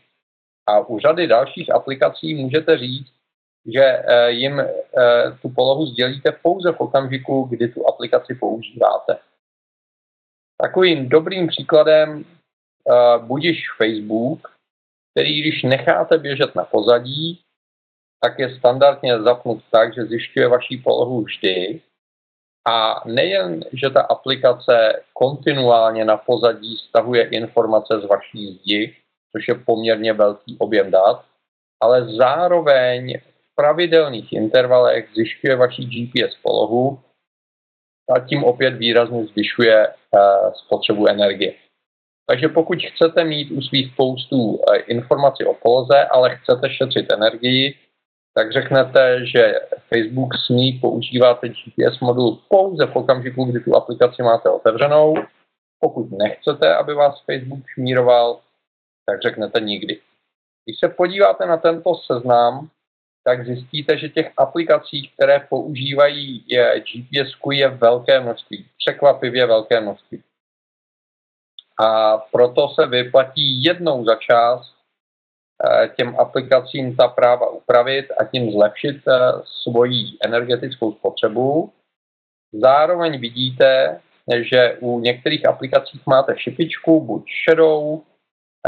A 0.67 0.79
u 0.79 0.99
řady 0.99 1.27
dalších 1.27 1.71
aplikací 1.75 2.35
můžete 2.35 2.77
říct, 2.77 3.13
že 3.65 3.83
eh, 3.83 4.31
jim 4.31 4.59
eh, 4.59 4.67
tu 5.41 5.49
polohu 5.49 5.85
sdělíte 5.85 6.31
pouze 6.31 6.71
v 6.71 6.79
okamžiku, 6.79 7.43
kdy 7.43 7.67
tu 7.67 7.87
aplikaci 7.87 8.35
používáte. 8.35 9.17
Takovým 10.61 11.09
dobrým 11.09 11.47
příkladem 11.47 12.25
eh, 12.25 13.19
budiš 13.19 13.71
Facebook, 13.77 14.53
který 15.13 15.41
když 15.41 15.63
necháte 15.63 16.17
běžet 16.17 16.55
na 16.55 16.63
pozadí, 16.63 17.41
tak 18.21 18.39
je 18.39 18.55
standardně 18.55 19.21
zapnut 19.21 19.63
tak, 19.71 19.93
že 19.95 20.05
zjišťuje 20.05 20.47
vaší 20.47 20.77
polohu 20.77 21.21
vždy. 21.21 21.81
A 22.67 23.03
nejen, 23.05 23.65
že 23.73 23.89
ta 23.89 24.01
aplikace 24.01 25.03
kontinuálně 25.13 26.05
na 26.05 26.17
pozadí 26.17 26.77
stahuje 26.77 27.27
informace 27.27 27.99
z 27.99 28.05
vaší 28.05 28.53
zdi, 28.53 28.95
což 29.31 29.47
je 29.47 29.55
poměrně 29.55 30.13
velký 30.13 30.57
objem 30.59 30.91
dat, 30.91 31.25
ale 31.81 32.15
zároveň 32.15 33.19
v 33.19 33.55
pravidelných 33.55 34.33
intervalech 34.33 35.09
zjišťuje 35.15 35.55
vaší 35.55 35.85
GPS 35.85 36.35
polohu 36.35 36.99
a 38.15 38.19
tím 38.19 38.43
opět 38.43 38.71
výrazně 38.71 39.25
zvyšuje 39.25 39.87
uh, 39.87 40.53
spotřebu 40.53 41.07
energie. 41.07 41.53
Takže 42.25 42.47
pokud 42.49 42.77
chcete 42.81 43.23
mít 43.23 43.51
u 43.51 43.61
svých 43.61 43.95
postů 43.95 44.59
eh, 44.61 44.77
informaci 44.77 45.45
o 45.45 45.53
poloze, 45.53 46.05
ale 46.05 46.35
chcete 46.35 46.69
šetřit 46.69 47.11
energii, 47.11 47.75
tak 48.33 48.51
řeknete, 48.51 49.25
že 49.25 49.53
Facebook 49.87 50.29
smí 50.45 50.79
používat 50.79 51.41
GPS 51.43 51.99
modul 51.99 52.39
pouze 52.49 52.85
v 52.85 52.95
okamžiku, 52.95 53.45
kdy 53.45 53.59
tu 53.59 53.75
aplikaci 53.75 54.23
máte 54.23 54.49
otevřenou. 54.49 55.15
Pokud 55.79 56.11
nechcete, 56.11 56.75
aby 56.75 56.93
vás 56.93 57.23
Facebook 57.25 57.59
šmíroval, 57.73 58.39
tak 59.05 59.21
řeknete 59.21 59.59
nikdy. 59.59 59.99
Když 60.65 60.79
se 60.79 60.89
podíváte 60.89 61.45
na 61.45 61.57
tento 61.57 61.95
seznam, 61.95 62.69
tak 63.23 63.45
zjistíte, 63.45 63.97
že 63.97 64.09
těch 64.09 64.31
aplikací, 64.37 65.11
které 65.15 65.39
používají 65.49 66.39
GPS, 66.39 67.33
je 67.51 67.69
velké 67.69 68.19
množství, 68.19 68.65
překvapivě 68.77 69.45
velké 69.45 69.81
množství 69.81 70.23
a 71.81 72.17
proto 72.17 72.69
se 72.69 72.85
vyplatí 72.85 73.63
jednou 73.63 74.05
za 74.05 74.15
čas 74.15 74.73
eh, 75.63 75.87
těm 75.87 76.19
aplikacím 76.19 76.95
ta 76.95 77.07
práva 77.07 77.49
upravit 77.49 78.05
a 78.17 78.23
tím 78.25 78.51
zlepšit 78.51 78.97
eh, 79.07 79.19
svoji 79.63 80.17
energetickou 80.25 80.93
spotřebu. 80.93 81.73
Zároveň 82.53 83.19
vidíte, 83.19 84.01
že 84.41 84.77
u 84.79 84.99
některých 84.99 85.45
aplikací 85.45 86.01
máte 86.05 86.37
šipičku, 86.37 87.01
buď 87.01 87.23
šedou 87.49 88.03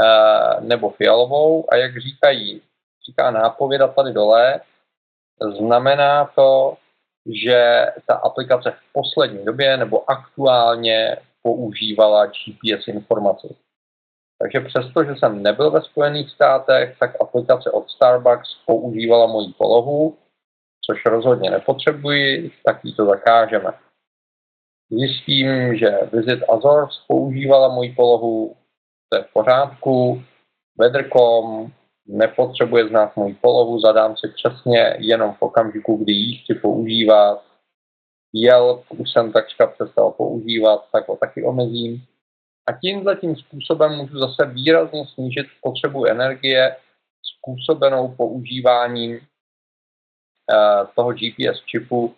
eh, 0.00 0.60
nebo 0.60 0.90
fialovou 0.90 1.72
a 1.72 1.76
jak 1.76 1.98
říkají, 1.98 2.62
říká 3.06 3.30
nápověda 3.30 3.88
tady 3.88 4.12
dole, 4.12 4.60
znamená 5.58 6.24
to, 6.34 6.76
že 7.44 7.86
ta 8.06 8.14
aplikace 8.14 8.70
v 8.70 8.92
poslední 8.92 9.44
době 9.44 9.76
nebo 9.76 10.10
aktuálně 10.10 11.16
používala 11.46 12.26
GPS 12.26 12.88
informace. 12.88 13.54
Takže 14.38 14.60
přesto, 14.60 15.04
že 15.04 15.14
jsem 15.16 15.42
nebyl 15.42 15.70
ve 15.70 15.82
Spojených 15.82 16.30
státech, 16.30 16.96
tak 17.00 17.20
aplikace 17.20 17.70
od 17.70 17.90
Starbucks 17.90 18.54
používala 18.66 19.26
moji 19.26 19.52
polohu, 19.58 20.16
což 20.86 21.04
rozhodně 21.04 21.50
nepotřebuji, 21.50 22.50
tak 22.64 22.84
ji 22.84 22.92
to 22.92 23.06
zakážeme. 23.06 23.72
Zjistím, 24.90 25.76
že 25.76 25.98
Visit 26.12 26.42
Azores 26.48 26.98
používala 27.08 27.74
moji 27.74 27.92
polohu, 27.92 28.56
to 29.08 29.18
je 29.18 29.24
v 29.24 29.32
pořádku, 29.32 30.22
Weather.com 30.78 31.72
nepotřebuje 32.06 32.88
znát 32.88 33.16
moji 33.16 33.34
polohu, 33.34 33.80
zadám 33.80 34.16
si 34.16 34.28
přesně 34.28 34.96
jenom 34.98 35.32
v 35.32 35.42
okamžiku, 35.42 35.96
kdy 35.96 36.12
ji 36.12 36.36
chci 36.36 36.54
používat, 36.54 37.42
Yelp 38.32 38.84
už 38.88 39.10
jsem 39.10 39.32
takřka 39.32 39.66
přestal 39.66 40.10
používat, 40.10 40.88
tak 40.92 41.08
ho 41.08 41.16
taky 41.16 41.44
omezím. 41.44 42.04
A 42.66 42.72
tím 42.72 43.04
tím 43.20 43.36
způsobem 43.36 43.96
můžu 43.96 44.18
zase 44.18 44.46
výrazně 44.46 45.06
snížit 45.06 45.46
potřebu 45.62 46.06
energie 46.06 46.76
způsobenou 47.22 48.14
používáním 48.14 49.14
uh, 49.16 50.86
toho 50.94 51.12
GPS 51.12 51.64
čipu, 51.66 52.14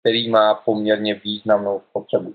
který 0.00 0.28
má 0.30 0.54
poměrně 0.54 1.14
významnou 1.14 1.82
potřebu. 1.92 2.34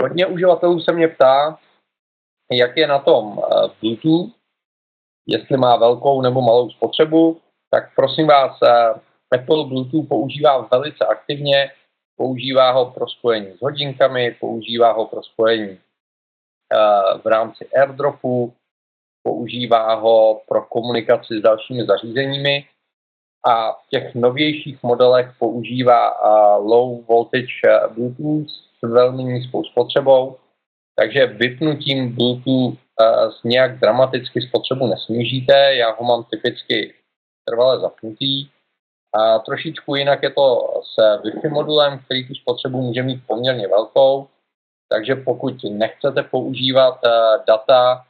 Hodně 0.00 0.26
uživatelů 0.26 0.80
se 0.80 0.92
mě 0.92 1.08
ptá, 1.08 1.58
jak 2.52 2.76
je 2.76 2.86
na 2.86 2.98
tom 2.98 3.38
eh, 3.38 3.68
Bluetooth, 3.80 4.30
jestli 5.26 5.56
má 5.56 5.76
velkou 5.76 6.22
nebo 6.22 6.40
malou 6.40 6.70
spotřebu, 6.70 7.40
tak 7.70 7.94
prosím 7.94 8.26
vás, 8.26 8.58
eh, 8.62 9.00
Apple 9.34 9.64
Bluetooth 9.64 10.08
používá 10.08 10.58
velice 10.58 11.06
aktivně, 11.06 11.70
používá 12.16 12.70
ho 12.70 12.90
pro 12.90 13.08
spojení 13.08 13.52
s 13.58 13.60
hodinkami, 13.60 14.36
používá 14.40 14.92
ho 14.92 15.06
pro 15.06 15.22
spojení 15.22 15.78
eh, 16.72 17.18
v 17.18 17.26
rámci 17.26 17.68
airdropu, 17.76 18.54
používá 19.22 19.94
ho 19.94 20.40
pro 20.48 20.62
komunikaci 20.62 21.38
s 21.38 21.42
dalšími 21.42 21.86
zařízeními 21.86 22.64
a 23.46 23.72
v 23.72 23.88
těch 23.90 24.14
novějších 24.14 24.82
modelech 24.82 25.34
používá 25.38 26.14
low 26.56 27.04
voltage 27.04 27.48
Bluetooth 27.94 28.48
s 28.48 28.82
velmi 28.82 29.24
nízkou 29.24 29.64
spotřebou, 29.64 30.36
takže 30.96 31.26
vypnutím 31.26 32.14
Bluetooth 32.14 32.78
nějak 33.44 33.78
dramaticky 33.78 34.42
spotřebu 34.42 34.86
nesnížíte. 34.86 35.74
Já 35.74 35.90
ho 35.90 36.04
mám 36.04 36.24
typicky 36.24 36.94
trvale 37.44 37.80
zapnutý. 37.80 38.48
A 39.16 39.38
trošičku 39.38 39.94
jinak 39.94 40.22
je 40.22 40.30
to 40.30 40.80
s 40.82 41.22
Wi-Fi 41.22 41.50
modulem, 41.50 41.98
který 41.98 42.28
tu 42.28 42.34
spotřebu 42.34 42.82
může 42.82 43.02
mít 43.02 43.20
poměrně 43.26 43.68
velkou. 43.68 44.28
Takže 44.88 45.14
pokud 45.14 45.54
nechcete 45.70 46.22
používat 46.22 46.98
uh, 47.04 47.44
data, 47.46 48.04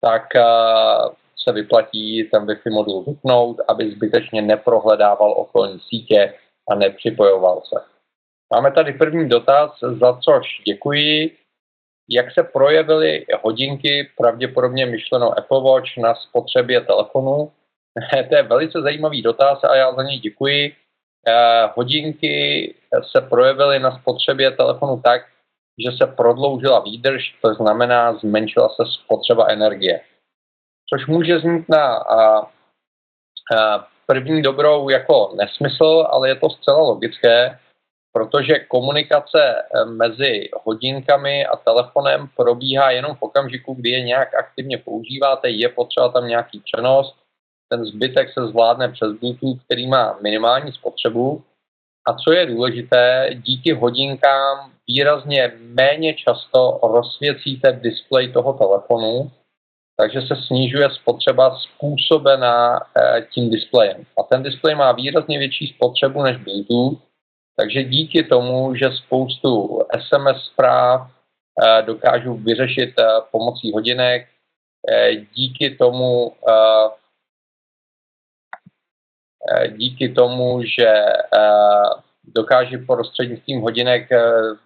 tak 0.00 0.22
uh, 0.36 1.14
se 1.44 1.52
vyplatí 1.52 2.24
ten 2.24 2.46
Wi-Fi 2.46 2.72
modul 2.72 3.04
vypnout, 3.04 3.56
aby 3.68 3.90
zbytečně 3.90 4.42
neprohledával 4.42 5.32
okolní 5.32 5.80
sítě 5.80 6.34
a 6.70 6.74
nepřipojoval 6.74 7.62
se. 7.64 7.84
Máme 8.54 8.72
tady 8.72 8.92
první 8.92 9.28
dotaz, 9.28 9.70
za 9.80 10.18
což 10.18 10.46
děkuji. 10.66 11.36
Jak 12.10 12.32
se 12.32 12.42
projevily 12.42 13.26
hodinky, 13.42 14.10
pravděpodobně 14.16 14.86
myšleno 14.86 15.38
Apple 15.38 15.62
Watch, 15.62 15.96
na 15.96 16.14
spotřebě 16.14 16.80
telefonu? 16.80 17.52
to 18.28 18.34
je 18.36 18.42
velice 18.42 18.82
zajímavý 18.82 19.22
dotaz 19.22 19.64
a 19.64 19.76
já 19.76 19.94
za 19.94 20.02
něj 20.02 20.18
děkuji. 20.18 20.76
Eh, 21.28 21.68
hodinky 21.74 22.74
se 23.10 23.20
projevily 23.20 23.78
na 23.78 23.98
spotřebě 23.98 24.50
telefonu 24.50 25.00
tak, 25.04 25.22
že 25.78 25.96
se 25.96 26.06
prodloužila 26.06 26.80
výdrž, 26.80 27.34
to 27.42 27.54
znamená 27.54 28.14
zmenšila 28.14 28.68
se 28.68 28.82
spotřeba 29.04 29.46
energie. 29.48 30.00
Což 30.88 31.06
může 31.06 31.40
znít 31.40 31.68
na 31.68 31.96
a, 31.96 32.40
a 33.56 33.86
první 34.06 34.42
dobrou 34.42 34.88
jako 34.88 35.32
nesmysl, 35.36 36.06
ale 36.10 36.28
je 36.28 36.34
to 36.34 36.50
zcela 36.50 36.78
logické, 36.78 37.58
protože 38.12 38.58
komunikace 38.58 39.54
eh, 39.54 39.84
mezi 39.84 40.50
hodinkami 40.64 41.46
a 41.46 41.56
telefonem 41.56 42.28
probíhá 42.36 42.90
jenom 42.90 43.16
v 43.16 43.22
okamžiku, 43.22 43.74
kdy 43.74 43.90
je 43.90 44.02
nějak 44.02 44.34
aktivně 44.34 44.78
používáte, 44.78 45.50
je 45.50 45.68
potřeba 45.68 46.08
tam 46.08 46.26
nějaký 46.26 46.60
přenos, 46.60 47.21
ten 47.72 47.84
zbytek 47.84 48.32
se 48.32 48.46
zvládne 48.46 48.88
přes 48.88 49.12
Bluetooth, 49.12 49.64
který 49.64 49.86
má 49.88 50.18
minimální 50.22 50.72
spotřebu. 50.72 51.42
A 52.08 52.12
co 52.12 52.32
je 52.32 52.46
důležité, 52.46 53.30
díky 53.34 53.72
hodinkám 53.72 54.72
výrazně 54.88 55.52
méně 55.58 56.14
často 56.14 56.80
rozsvěcíte 56.82 57.72
displej 57.72 58.32
toho 58.32 58.52
telefonu, 58.52 59.30
takže 59.96 60.20
se 60.22 60.36
snižuje 60.46 60.90
spotřeba 60.90 61.56
způsobená 61.56 62.80
eh, 62.80 63.26
tím 63.30 63.50
displejem. 63.50 64.04
A 64.18 64.22
ten 64.22 64.42
displej 64.42 64.74
má 64.74 64.92
výrazně 64.92 65.38
větší 65.38 65.66
spotřebu 65.66 66.22
než 66.22 66.36
Bluetooth, 66.36 66.98
takže 67.56 67.84
díky 67.84 68.22
tomu, 68.22 68.74
že 68.74 68.90
spoustu 68.92 69.80
SMS 70.08 70.44
zpráv 70.44 71.10
eh, 71.10 71.82
dokážu 71.82 72.34
vyřešit 72.34 72.92
eh, 72.98 73.04
pomocí 73.30 73.72
hodinek, 73.72 74.28
díky 75.34 75.70
tomu, 75.70 76.32
díky 79.76 80.08
tomu, 80.08 80.62
že 80.62 81.04
dokáže 82.24 82.78
prostřednictvím 82.78 83.60
hodinek 83.60 84.08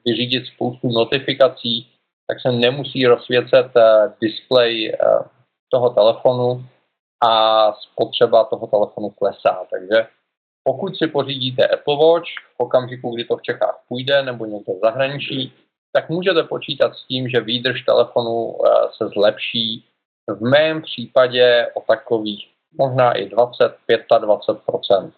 vyřídit 0.05 0.47
spoustu 0.47 0.89
notifikací, 0.89 1.89
tak 2.27 2.41
se 2.41 2.53
nemusí 2.53 3.07
rozsvěcet 3.07 3.67
displej 4.21 4.97
toho 5.71 5.91
telefonu 5.91 6.65
a 7.25 7.73
spotřeba 7.73 8.45
toho 8.45 8.67
telefonu 8.67 9.11
klesá. 9.11 9.65
Takže 9.71 10.07
pokud 10.65 10.97
si 10.97 11.07
pořídíte 11.07 11.67
Apple 11.67 11.97
Watch 11.97 12.29
v 12.57 12.61
okamžiku, 12.61 13.15
kdy 13.15 13.25
to 13.25 13.37
v 13.37 13.43
Čechách 13.43 13.81
půjde 13.89 14.23
nebo 14.23 14.47
někde 14.47 14.73
v 14.73 14.81
zahraničí, 14.81 15.53
tak 15.93 16.09
můžete 16.09 16.43
počítat 16.43 16.95
s 16.95 17.07
tím, 17.07 17.29
že 17.29 17.41
výdrž 17.41 17.83
telefonu 17.83 18.55
eh, 18.55 18.69
se 18.97 19.09
zlepší. 19.09 19.85
V 20.29 20.41
mém 20.41 20.83
případě 20.83 21.67
o 21.75 21.81
takových 21.81 22.49
možná 22.79 23.13
i 23.13 23.29
20-25%. 23.29 25.13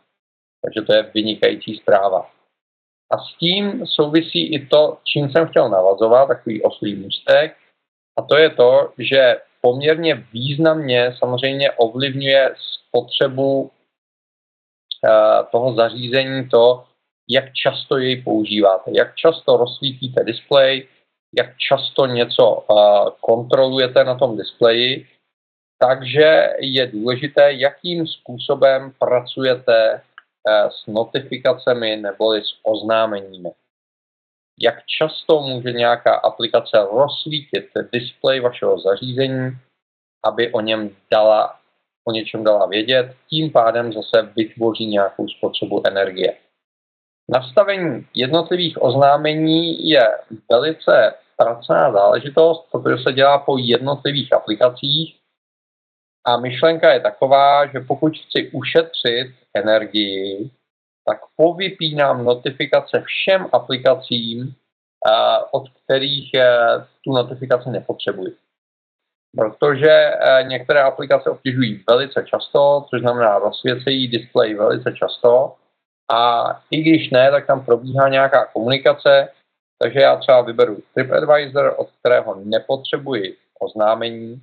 Takže 0.63 0.83
to 0.87 0.93
je 0.93 1.11
vynikající 1.15 1.77
zpráva. 1.77 2.31
A 3.11 3.19
s 3.19 3.39
tím 3.39 3.87
souvisí 3.87 4.55
i 4.55 4.67
to, 4.67 4.99
čím 5.05 5.31
jsem 5.31 5.49
chtěl 5.49 5.69
navazovat, 5.69 6.29
takový 6.29 6.63
oslý 6.63 6.95
můstek, 6.95 7.57
a 8.19 8.23
to 8.23 8.37
je 8.37 8.51
to, 8.51 8.93
že 8.99 9.37
poměrně 9.61 10.15
významně 10.33 11.15
samozřejmě 11.19 11.73
ovlivňuje 11.73 12.55
spotřebu 12.57 13.71
Eh, 15.05 15.45
toho 15.51 15.75
zařízení 15.75 16.49
to, 16.49 16.85
jak 17.31 17.53
často 17.53 17.99
jej 17.99 18.23
používáte, 18.23 18.91
jak 18.95 19.15
často 19.15 19.57
rozsvítíte 19.57 20.25
displej, 20.25 20.89
jak 21.37 21.57
často 21.57 22.07
něco 22.07 22.65
eh, 22.71 23.11
kontrolujete 23.21 24.05
na 24.05 24.15
tom 24.19 24.37
displeji, 24.37 25.07
takže 25.79 26.51
je 26.59 26.87
důležité, 26.87 27.53
jakým 27.53 28.07
způsobem 28.07 28.93
pracujete 28.99 29.95
eh, 29.95 30.71
s 30.71 30.87
notifikacemi 30.87 31.97
neboli 31.97 32.43
s 32.45 32.61
oznámeními. 32.63 33.51
Jak 34.61 34.75
často 34.87 35.41
může 35.41 35.73
nějaká 35.73 36.15
aplikace 36.15 36.79
rozsvítit 36.93 37.71
displej 37.93 38.41
vašeho 38.41 38.79
zařízení, 38.79 39.51
aby 40.25 40.53
o 40.53 40.61
něm 40.61 40.97
dala 41.11 41.59
o 42.09 42.13
něčem 42.13 42.45
dala 42.45 42.67
vědět, 42.67 43.17
tím 43.29 43.51
pádem 43.51 43.93
zase 43.93 44.33
vytvoří 44.37 44.87
nějakou 44.87 45.29
spotřebu 45.29 45.87
energie. 45.87 46.37
Nastavení 47.29 48.07
jednotlivých 48.15 48.83
oznámení 48.83 49.89
je 49.89 50.09
velice 50.51 51.15
pracná 51.37 51.93
záležitost, 51.93 52.69
protože 52.73 53.03
se 53.03 53.13
dělá 53.13 53.39
po 53.39 53.59
jednotlivých 53.59 54.33
aplikacích 54.33 55.17
a 56.29 56.37
myšlenka 56.37 56.93
je 56.93 57.01
taková, 57.01 57.67
že 57.67 57.81
pokud 57.81 58.13
chci 58.17 58.51
ušetřit 58.51 59.35
energii, 59.55 60.51
tak 61.05 61.21
povypínám 61.37 62.25
notifikace 62.25 63.03
všem 63.07 63.47
aplikacím, 63.53 64.55
eh, 65.07 65.39
od 65.51 65.65
kterých 65.69 66.31
eh, 66.35 66.47
tu 67.05 67.13
notifikaci 67.13 67.71
nepotřebuji. 67.71 68.37
Protože 69.37 69.91
eh, 69.91 70.43
některé 70.43 70.83
aplikace 70.83 71.31
obtěžují 71.31 71.85
velice 71.91 72.25
často, 72.27 72.87
což 72.91 73.01
znamená 73.01 73.39
rozsvěcejí 73.39 74.09
displej 74.09 74.55
velice 74.55 74.93
často. 74.93 75.55
A 76.13 76.51
i 76.71 76.83
když 76.83 77.11
ne, 77.11 77.31
tak 77.31 77.47
tam 77.47 77.65
probíhá 77.65 78.09
nějaká 78.09 78.47
komunikace, 78.47 79.29
takže 79.83 80.01
já 80.01 80.17
třeba 80.17 80.41
vyberu 80.41 80.83
TripAdvisor, 80.95 81.75
od 81.77 81.89
kterého 82.01 82.35
nepotřebuji 82.45 83.37
oznámení 83.61 84.43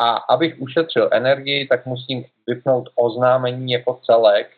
a 0.00 0.16
abych 0.16 0.60
ušetřil 0.60 1.08
energii, 1.12 1.66
tak 1.66 1.86
musím 1.86 2.24
vypnout 2.46 2.88
oznámení 2.94 3.72
jako 3.72 4.00
celek, 4.04 4.50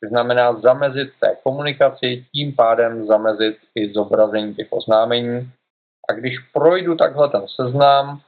což 0.00 0.08
znamená 0.08 0.60
zamezit 0.60 1.08
té 1.20 1.36
komunikaci, 1.42 2.26
tím 2.32 2.56
pádem 2.56 3.06
zamezit 3.06 3.56
i 3.74 3.92
zobrazení 3.92 4.54
těch 4.54 4.66
oznámení. 4.70 5.50
A 6.08 6.12
když 6.12 6.38
projdu 6.52 6.96
takhle 6.96 7.28
ten 7.28 7.48
seznam, 7.48 8.20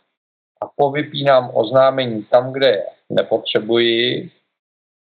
a 0.62 0.66
povypínám 0.76 1.50
oznámení 1.54 2.24
tam, 2.24 2.52
kde 2.52 2.68
je 2.68 2.86
nepotřebuji, 3.10 4.30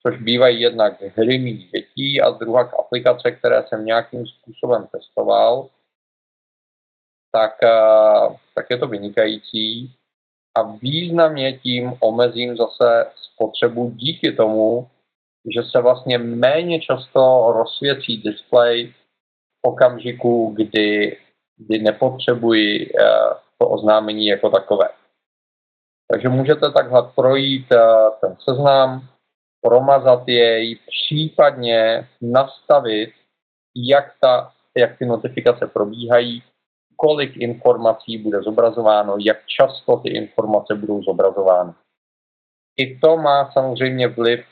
což 0.07 0.21
bývají 0.21 0.61
jednak 0.61 1.01
hry 1.01 1.39
mých 1.39 1.71
dětí 1.71 2.21
a 2.21 2.29
druhá 2.29 2.69
aplikace, 2.79 3.31
které 3.31 3.63
jsem 3.63 3.85
nějakým 3.85 4.27
způsobem 4.27 4.87
testoval, 4.91 5.69
tak, 7.31 7.63
eh, 7.63 8.37
tak 8.55 8.65
je 8.69 8.77
to 8.77 8.87
vynikající 8.87 9.95
a 10.55 10.61
významně 10.61 11.59
tím 11.59 11.93
omezím 11.99 12.57
zase 12.57 13.05
spotřebu 13.15 13.89
díky 13.95 14.31
tomu, 14.31 14.87
že 15.55 15.63
se 15.63 15.81
vlastně 15.81 16.17
méně 16.17 16.81
často 16.81 17.53
rozsvěcí 17.57 18.17
displej 18.17 18.87
v 18.87 19.67
okamžiku, 19.67 20.53
kdy, 20.55 21.17
kdy 21.57 21.79
nepotřebuji 21.79 22.81
eh, 22.81 23.03
to 23.57 23.69
oznámení 23.69 24.27
jako 24.27 24.49
takové. 24.49 24.89
Takže 26.11 26.29
můžete 26.29 26.71
takhle 26.71 27.11
projít 27.15 27.71
eh, 27.71 27.79
ten 28.21 28.37
seznam, 28.39 29.07
promazat 29.61 30.27
jej, 30.27 30.75
případně 30.75 32.07
nastavit, 32.21 33.13
jak, 33.75 34.13
ta, 34.21 34.51
jak 34.77 34.97
ty 34.97 35.05
notifikace 35.05 35.67
probíhají. 35.67 36.43
Kolik 36.95 37.37
informací 37.37 38.17
bude 38.17 38.41
zobrazováno, 38.41 39.15
jak 39.19 39.45
často 39.45 39.97
ty 39.97 40.09
informace 40.09 40.75
budou 40.75 41.03
zobrazovány. 41.03 41.73
I 42.77 42.99
to 42.99 43.17
má 43.17 43.51
samozřejmě 43.51 44.07
vliv 44.07 44.45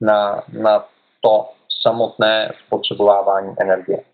na, 0.00 0.44
na 0.62 0.88
to 1.20 1.52
samotné 1.82 2.52
spotřebovávání 2.66 3.54
energie. 3.60 4.04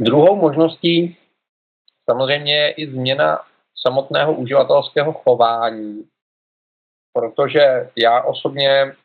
Druhou 0.00 0.36
možností 0.36 1.16
samozřejmě 2.10 2.56
je 2.56 2.72
i 2.72 2.90
změna 2.90 3.40
samotného 3.86 4.34
uživatelského 4.34 5.12
chování, 5.12 6.08
protože 7.12 7.90
já 7.96 8.22
osobně 8.22 8.96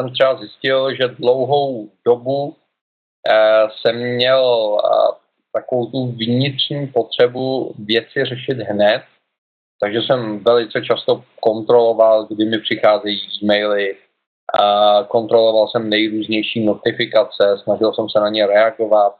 jsem 0.00 0.12
třeba 0.12 0.36
zjistil, 0.36 0.94
že 0.94 1.08
dlouhou 1.08 1.88
dobu 2.04 2.56
eh, 3.28 3.68
jsem 3.80 3.96
měl 4.14 4.76
eh, 4.84 5.16
takovou 5.52 5.86
tu 5.86 6.06
vnitřní 6.06 6.86
potřebu 6.86 7.74
věci 7.78 8.24
řešit 8.24 8.58
hned, 8.58 9.02
takže 9.80 10.02
jsem 10.02 10.44
velice 10.44 10.82
často 10.82 11.24
kontroloval, 11.40 12.26
kdy 12.26 12.44
mi 12.44 12.58
přicházejí 12.58 13.20
e-maily, 13.42 13.96
a 14.60 15.04
kontroloval 15.04 15.68
jsem 15.68 15.90
nejrůznější 15.90 16.64
notifikace, 16.64 17.58
snažil 17.62 17.92
jsem 17.92 18.08
se 18.08 18.20
na 18.20 18.28
ně 18.28 18.46
reagovat, 18.46 19.16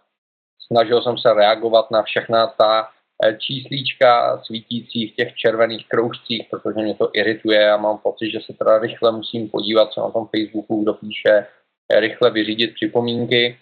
snažil 0.72 1.02
jsem 1.02 1.18
se 1.18 1.34
reagovat 1.34 1.90
na 1.90 2.02
všechna 2.02 2.46
ta 2.46 2.88
eh, 2.88 2.99
číslíčka 3.38 4.42
svítící 4.44 5.06
v 5.06 5.14
těch 5.14 5.34
červených 5.34 5.88
kroužcích, 5.88 6.46
protože 6.50 6.82
mě 6.82 6.94
to 6.94 7.10
irituje 7.14 7.70
a 7.70 7.76
mám 7.76 7.98
pocit, 7.98 8.30
že 8.30 8.40
se 8.40 8.52
teda 8.52 8.78
rychle 8.78 9.12
musím 9.12 9.48
podívat, 9.48 9.92
co 9.92 10.00
na 10.00 10.10
tom 10.10 10.28
Facebooku 10.36 10.82
kdo 10.82 10.94
píše, 10.94 11.46
eh, 11.92 12.00
rychle 12.00 12.30
vyřídit 12.30 12.74
připomínky, 12.74 13.58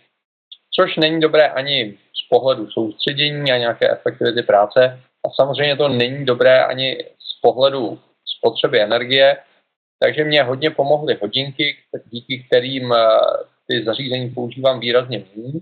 což 0.75 0.97
není 0.97 1.21
dobré 1.21 1.49
ani 1.49 1.99
z 2.25 2.29
pohledu 2.29 2.71
soustředění 2.71 3.53
a 3.53 3.59
nějaké 3.59 3.91
efektivity 3.91 4.43
práce. 4.43 5.01
A 5.27 5.31
samozřejmě 5.31 5.77
to 5.77 5.89
není 5.89 6.25
dobré 6.25 6.65
ani 6.65 6.97
z 7.19 7.41
pohledu 7.41 7.99
spotřeby 8.39 8.81
energie, 8.81 9.37
takže 9.99 10.25
mě 10.25 10.43
hodně 10.43 10.71
pomohly 10.71 11.19
hodinky, 11.23 11.77
díky 12.07 12.45
kterým 12.47 12.93
eh, 12.93 12.97
ty 13.67 13.85
zařízení 13.85 14.31
používám 14.31 14.81
výrazně 14.81 15.25
méně 15.37 15.61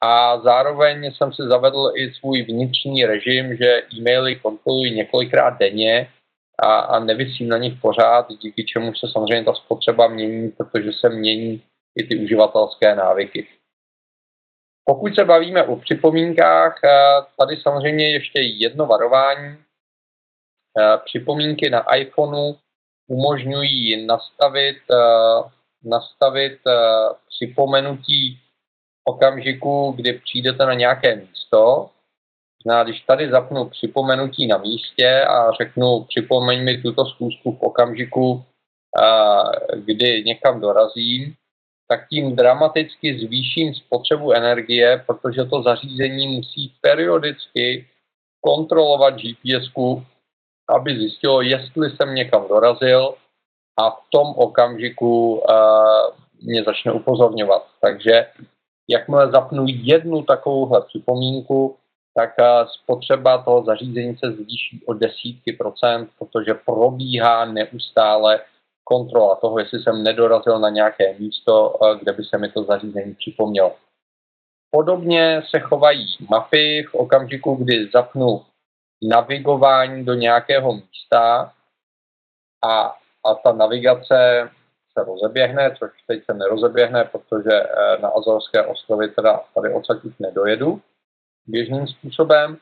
a 0.00 0.40
zároveň 0.40 1.04
jsem 1.04 1.32
si 1.32 1.42
zavedl 1.42 1.92
i 1.96 2.14
svůj 2.14 2.42
vnitřní 2.42 3.04
režim, 3.04 3.56
že 3.56 3.82
e-maily 3.92 4.36
kontroluji 4.36 4.90
několikrát 4.90 5.58
denně 5.58 6.10
a, 6.58 6.78
a 6.78 6.98
nevysím 6.98 7.48
na 7.48 7.58
nich 7.58 7.80
pořád, 7.80 8.28
díky 8.28 8.64
čemu 8.64 8.94
se 8.94 9.06
samozřejmě 9.12 9.44
ta 9.44 9.54
spotřeba 9.54 10.08
mění, 10.08 10.50
protože 10.50 10.92
se 10.92 11.08
mění 11.08 11.62
i 11.96 12.06
ty 12.06 12.18
uživatelské 12.18 12.94
návyky. 12.94 13.46
Pokud 14.84 15.14
se 15.14 15.24
bavíme 15.24 15.62
o 15.62 15.76
připomínkách, 15.76 16.80
eh, 16.84 16.90
tady 17.38 17.56
samozřejmě 17.56 18.12
ještě 18.12 18.40
jedno 18.40 18.86
varování. 18.86 19.56
Eh, 20.78 20.98
připomínky 21.04 21.70
na 21.70 21.94
iPhoneu 21.94 22.54
umožňují 23.06 24.06
nastavit, 24.06 24.78
eh, 24.90 25.50
nastavit 25.84 26.58
připomenutí 27.28 28.40
okamžiku, 29.08 29.92
kdy 29.96 30.12
přijdete 30.12 30.66
na 30.66 30.74
nějaké 30.74 31.16
místo, 31.16 31.90
No, 32.66 32.84
když 32.84 33.00
tady 33.00 33.30
zapnu 33.30 33.68
připomenutí 33.68 34.46
na 34.46 34.58
místě 34.58 35.24
a 35.24 35.52
řeknu 35.52 36.04
připomeň 36.08 36.64
mi 36.64 36.82
tuto 36.82 37.06
schůzku 37.06 37.52
v 37.52 37.62
okamžiku, 37.62 38.44
kdy 39.76 40.22
někam 40.24 40.60
dorazím, 40.60 41.34
tak 41.88 42.08
tím 42.08 42.36
dramaticky 42.36 43.18
zvýším 43.18 43.74
spotřebu 43.74 44.32
energie, 44.32 45.04
protože 45.06 45.44
to 45.44 45.62
zařízení 45.62 46.26
musí 46.26 46.74
periodicky 46.80 47.88
kontrolovat 48.40 49.14
gps 49.14 49.72
aby 50.68 50.98
zjistilo, 50.98 51.42
jestli 51.42 51.90
jsem 51.90 52.14
někam 52.14 52.48
dorazil 52.48 53.14
a 53.76 53.90
v 53.90 54.00
tom 54.10 54.26
okamžiku 54.36 55.34
uh, 55.34 55.44
mě 56.42 56.64
začne 56.64 56.92
upozorňovat. 56.92 57.66
Takže 57.80 58.26
jakmile 58.88 59.30
zapnu 59.30 59.64
jednu 59.68 60.22
takovouhle 60.22 60.82
připomínku, 60.82 61.76
tak 62.14 62.34
eh, 62.38 62.66
spotřeba 62.82 63.42
toho 63.42 63.64
zařízení 63.64 64.16
se 64.16 64.32
zvýší 64.32 64.82
o 64.86 64.94
desítky 64.94 65.52
procent, 65.52 66.10
protože 66.18 66.54
probíhá 66.54 67.44
neustále 67.44 68.40
kontrola 68.84 69.34
toho, 69.36 69.58
jestli 69.58 69.78
jsem 69.78 70.02
nedorazil 70.02 70.58
na 70.58 70.68
nějaké 70.68 71.18
místo, 71.18 71.74
eh, 71.82 71.98
kde 71.98 72.12
by 72.12 72.24
se 72.24 72.38
mi 72.38 72.48
to 72.48 72.62
zařízení 72.62 73.14
připomnělo. 73.14 73.76
Podobně 74.70 75.42
se 75.50 75.60
chovají 75.60 76.16
mapy 76.30 76.84
v 76.90 76.94
okamžiku, 76.94 77.54
kdy 77.54 77.90
zapnu 77.92 78.42
navigování 79.02 80.04
do 80.04 80.14
nějakého 80.14 80.72
místa 80.72 81.52
a, 82.64 82.96
a 83.24 83.34
ta 83.34 83.52
navigace 83.52 84.50
se 84.98 85.04
rozeběhne, 85.04 85.76
což 85.78 85.90
teď 86.06 86.24
se 86.24 86.34
nerozeběhne, 86.34 87.04
protože 87.04 87.52
eh, 87.52 87.98
na 88.02 88.08
Azorské 88.08 88.66
ostrovy 88.66 89.08
teda 89.08 89.40
tady 89.54 89.74
odsaď 89.74 90.04
už 90.04 90.18
nedojedu 90.18 90.80
běžným 91.46 91.86
způsobem, 91.86 92.56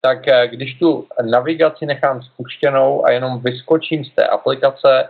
tak 0.00 0.28
eh, 0.28 0.48
když 0.48 0.78
tu 0.78 1.06
navigaci 1.30 1.86
nechám 1.86 2.22
spuštěnou 2.22 3.06
a 3.06 3.10
jenom 3.10 3.40
vyskočím 3.40 4.04
z 4.04 4.14
té 4.14 4.26
aplikace, 4.26 5.08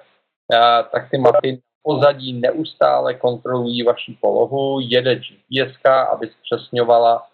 eh, 0.53 0.85
tak 0.93 1.11
ty 1.11 1.19
mapy 1.19 1.61
pozadí 1.83 2.33
neustále 2.33 3.15
kontrolují 3.15 3.83
vaši 3.83 4.17
polohu, 4.21 4.81
jede 4.81 5.17
GPS, 5.17 5.79
aby 6.13 6.31
zpřesňovala 6.31 7.27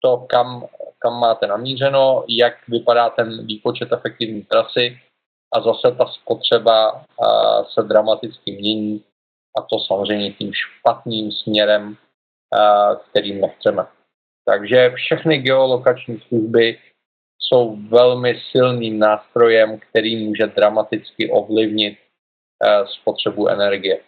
to, 0.00 0.26
kam, 0.28 0.66
kam 0.98 1.20
máte 1.20 1.46
namířeno, 1.46 2.24
jak 2.28 2.54
vypadá 2.68 3.10
ten 3.10 3.46
výpočet 3.46 3.92
efektivní 3.92 4.42
trasy 4.42 4.98
a 5.54 5.60
zase 5.60 5.96
ta 5.98 6.06
spotřeba 6.06 7.04
se 7.68 7.82
dramaticky 7.82 8.52
mění 8.52 9.04
a 9.58 9.62
to 9.62 9.78
samozřejmě 9.78 10.32
tím 10.32 10.52
špatným 10.54 11.32
směrem, 11.32 11.96
kterým 13.10 13.40
nechceme. 13.40 13.86
Takže 14.44 14.90
všechny 14.94 15.38
geolokační 15.38 16.20
služby 16.20 16.78
jsou 17.38 17.76
velmi 17.76 18.40
silným 18.50 18.98
nástrojem, 18.98 19.78
který 19.78 20.26
může 20.26 20.46
dramaticky 20.46 21.30
ovlivnit 21.30 21.98
spotřebu 22.84 23.48
energie. 23.48 24.00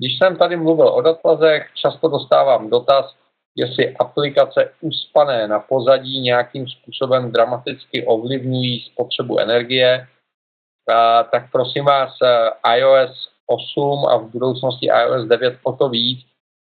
Když 0.00 0.18
jsem 0.18 0.36
tady 0.36 0.56
mluvil 0.56 0.88
o 0.88 1.00
dotazech, 1.00 1.70
často 1.74 2.08
dostávám 2.08 2.70
dotaz, 2.70 3.16
jestli 3.56 3.96
aplikace 3.96 4.72
uspané 4.80 5.48
na 5.48 5.60
pozadí 5.60 6.20
nějakým 6.20 6.68
způsobem 6.68 7.32
dramaticky 7.32 8.06
ovlivňují 8.06 8.80
spotřebu 8.80 9.38
energie 9.38 10.06
tak 11.30 11.50
prosím 11.52 11.84
vás 11.84 12.12
eh, 12.22 12.76
iOS 12.78 13.28
8 13.46 14.06
a 14.06 14.16
v 14.16 14.30
budoucnosti 14.30 14.86
iOS 14.86 15.28
9 15.28 15.58
o 15.62 15.72
to 15.72 15.88
víc 15.88 16.18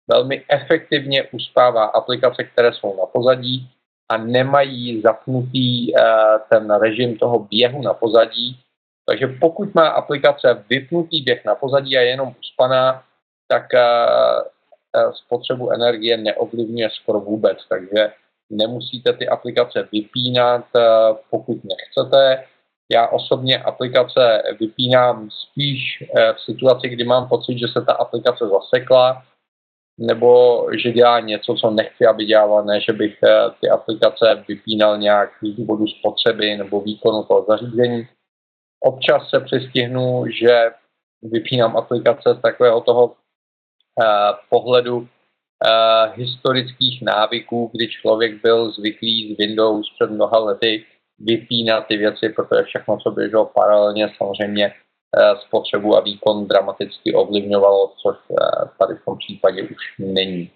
velmi 0.09 0.45
efektivně 0.49 1.23
uspává 1.23 1.85
aplikace, 1.85 2.45
které 2.45 2.73
jsou 2.73 2.97
na 3.01 3.07
pozadí 3.07 3.71
a 4.09 4.17
nemají 4.17 5.01
zapnutý 5.01 5.97
eh, 5.97 6.03
ten 6.49 6.71
režim 6.71 7.19
toho 7.19 7.39
běhu 7.39 7.83
na 7.83 7.95
pozadí. 7.95 8.59
Takže 9.07 9.27
pokud 9.27 9.75
má 9.75 9.89
aplikace 9.89 10.65
vypnutý 10.71 11.23
běh 11.23 11.45
na 11.45 11.55
pozadí 11.55 11.97
a 11.97 12.01
je 12.01 12.09
jenom 12.09 12.35
uspaná, 12.41 13.03
tak 13.49 13.75
eh, 13.75 13.87
spotřebu 15.13 15.71
energie 15.71 16.17
neovlivňuje 16.17 16.91
skoro 16.91 17.21
vůbec. 17.21 17.59
Takže 17.69 18.13
nemusíte 18.51 19.13
ty 19.13 19.29
aplikace 19.29 19.89
vypínat, 19.93 20.65
pokud 21.31 21.59
nechcete 21.65 22.45
já 22.93 23.07
osobně 23.07 23.59
aplikace 23.59 24.43
vypínám 24.61 25.31
spíš 25.31 25.81
eh, 26.03 26.33
v 26.33 26.41
situaci, 26.41 26.89
kdy 26.89 27.05
mám 27.05 27.29
pocit, 27.29 27.59
že 27.59 27.69
se 27.69 27.85
ta 27.85 27.93
aplikace 27.93 28.45
zasekla, 28.49 29.23
nebo 29.99 30.67
že 30.83 30.93
dělá 30.93 31.21
něco, 31.21 31.55
co 31.55 31.71
nechci, 31.71 32.07
aby 32.07 32.25
dělala, 32.25 32.63
ne, 32.63 32.81
že 32.81 32.93
bych 32.93 33.19
eh, 33.23 33.51
ty 33.61 33.69
aplikace 33.69 34.45
vypínal 34.49 34.99
nějak 34.99 35.31
z 35.43 35.57
důvodu 35.57 35.87
spotřeby 35.87 36.57
nebo 36.57 36.81
výkonu 36.81 37.25
toho 37.25 37.45
zařízení. 37.49 38.09
Občas 38.81 39.29
se 39.29 39.41
přistihnu, 39.41 40.25
že 40.41 40.71
vypínám 41.23 41.77
aplikace 41.77 42.35
z 42.35 42.43
takového 42.43 42.81
toho 42.81 43.17
eh, 44.03 44.33
pohledu 44.49 45.09
eh, 45.67 46.13
historických 46.15 47.03
návyků, 47.03 47.71
kdy 47.75 47.89
člověk 47.89 48.43
byl 48.43 48.73
zvyklý 48.73 49.35
z 49.35 49.39
Windows 49.39 49.87
před 49.95 50.11
mnoha 50.11 50.39
lety 50.39 50.85
vypínat 51.19 51.87
ty 51.87 51.97
věci, 51.97 52.29
protože 52.29 52.63
všechno, 52.63 52.99
co 52.99 53.11
běželo 53.11 53.45
paralelně, 53.45 54.11
samozřejmě 54.17 54.67
eh, 54.67 55.37
spotřebu 55.47 55.97
a 55.97 56.01
výkon 56.01 56.47
dramaticky 56.47 57.15
ovlivňovalo, 57.15 57.93
což 58.03 58.17
eh, 58.31 58.69
tady 58.79 58.95
v 58.95 59.05
tom 59.05 59.19
případě 59.19 59.63
už 59.63 59.95
není. 59.99 60.51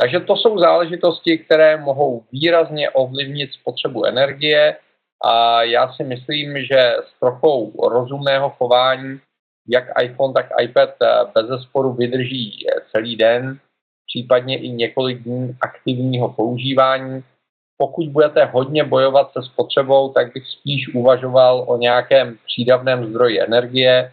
Takže 0.00 0.20
to 0.20 0.36
jsou 0.36 0.58
záležitosti, 0.58 1.38
které 1.38 1.76
mohou 1.76 2.24
výrazně 2.32 2.90
ovlivnit 2.90 3.52
spotřebu 3.52 4.04
energie 4.04 4.76
a 5.24 5.62
já 5.62 5.92
si 5.92 6.04
myslím, 6.04 6.58
že 6.58 6.94
s 7.08 7.20
trochou 7.20 7.88
rozumného 7.88 8.50
chování 8.50 9.20
jak 9.68 9.84
iPhone, 10.02 10.34
tak 10.34 10.46
iPad 10.62 10.90
bez 11.34 11.46
zesporu 11.46 11.92
vydrží 11.92 12.66
celý 12.92 13.16
den, 13.16 13.58
případně 14.06 14.58
i 14.58 14.68
několik 14.68 15.22
dní 15.22 15.56
aktivního 15.60 16.28
používání. 16.28 17.24
Pokud 17.82 18.08
budete 18.08 18.44
hodně 18.44 18.84
bojovat 18.84 19.32
se 19.32 19.42
spotřebou, 19.42 20.12
tak 20.12 20.32
bych 20.32 20.46
spíš 20.46 20.94
uvažoval 20.94 21.64
o 21.68 21.76
nějakém 21.76 22.38
přídavném 22.46 23.10
zdroji 23.10 23.40
energie. 23.40 24.12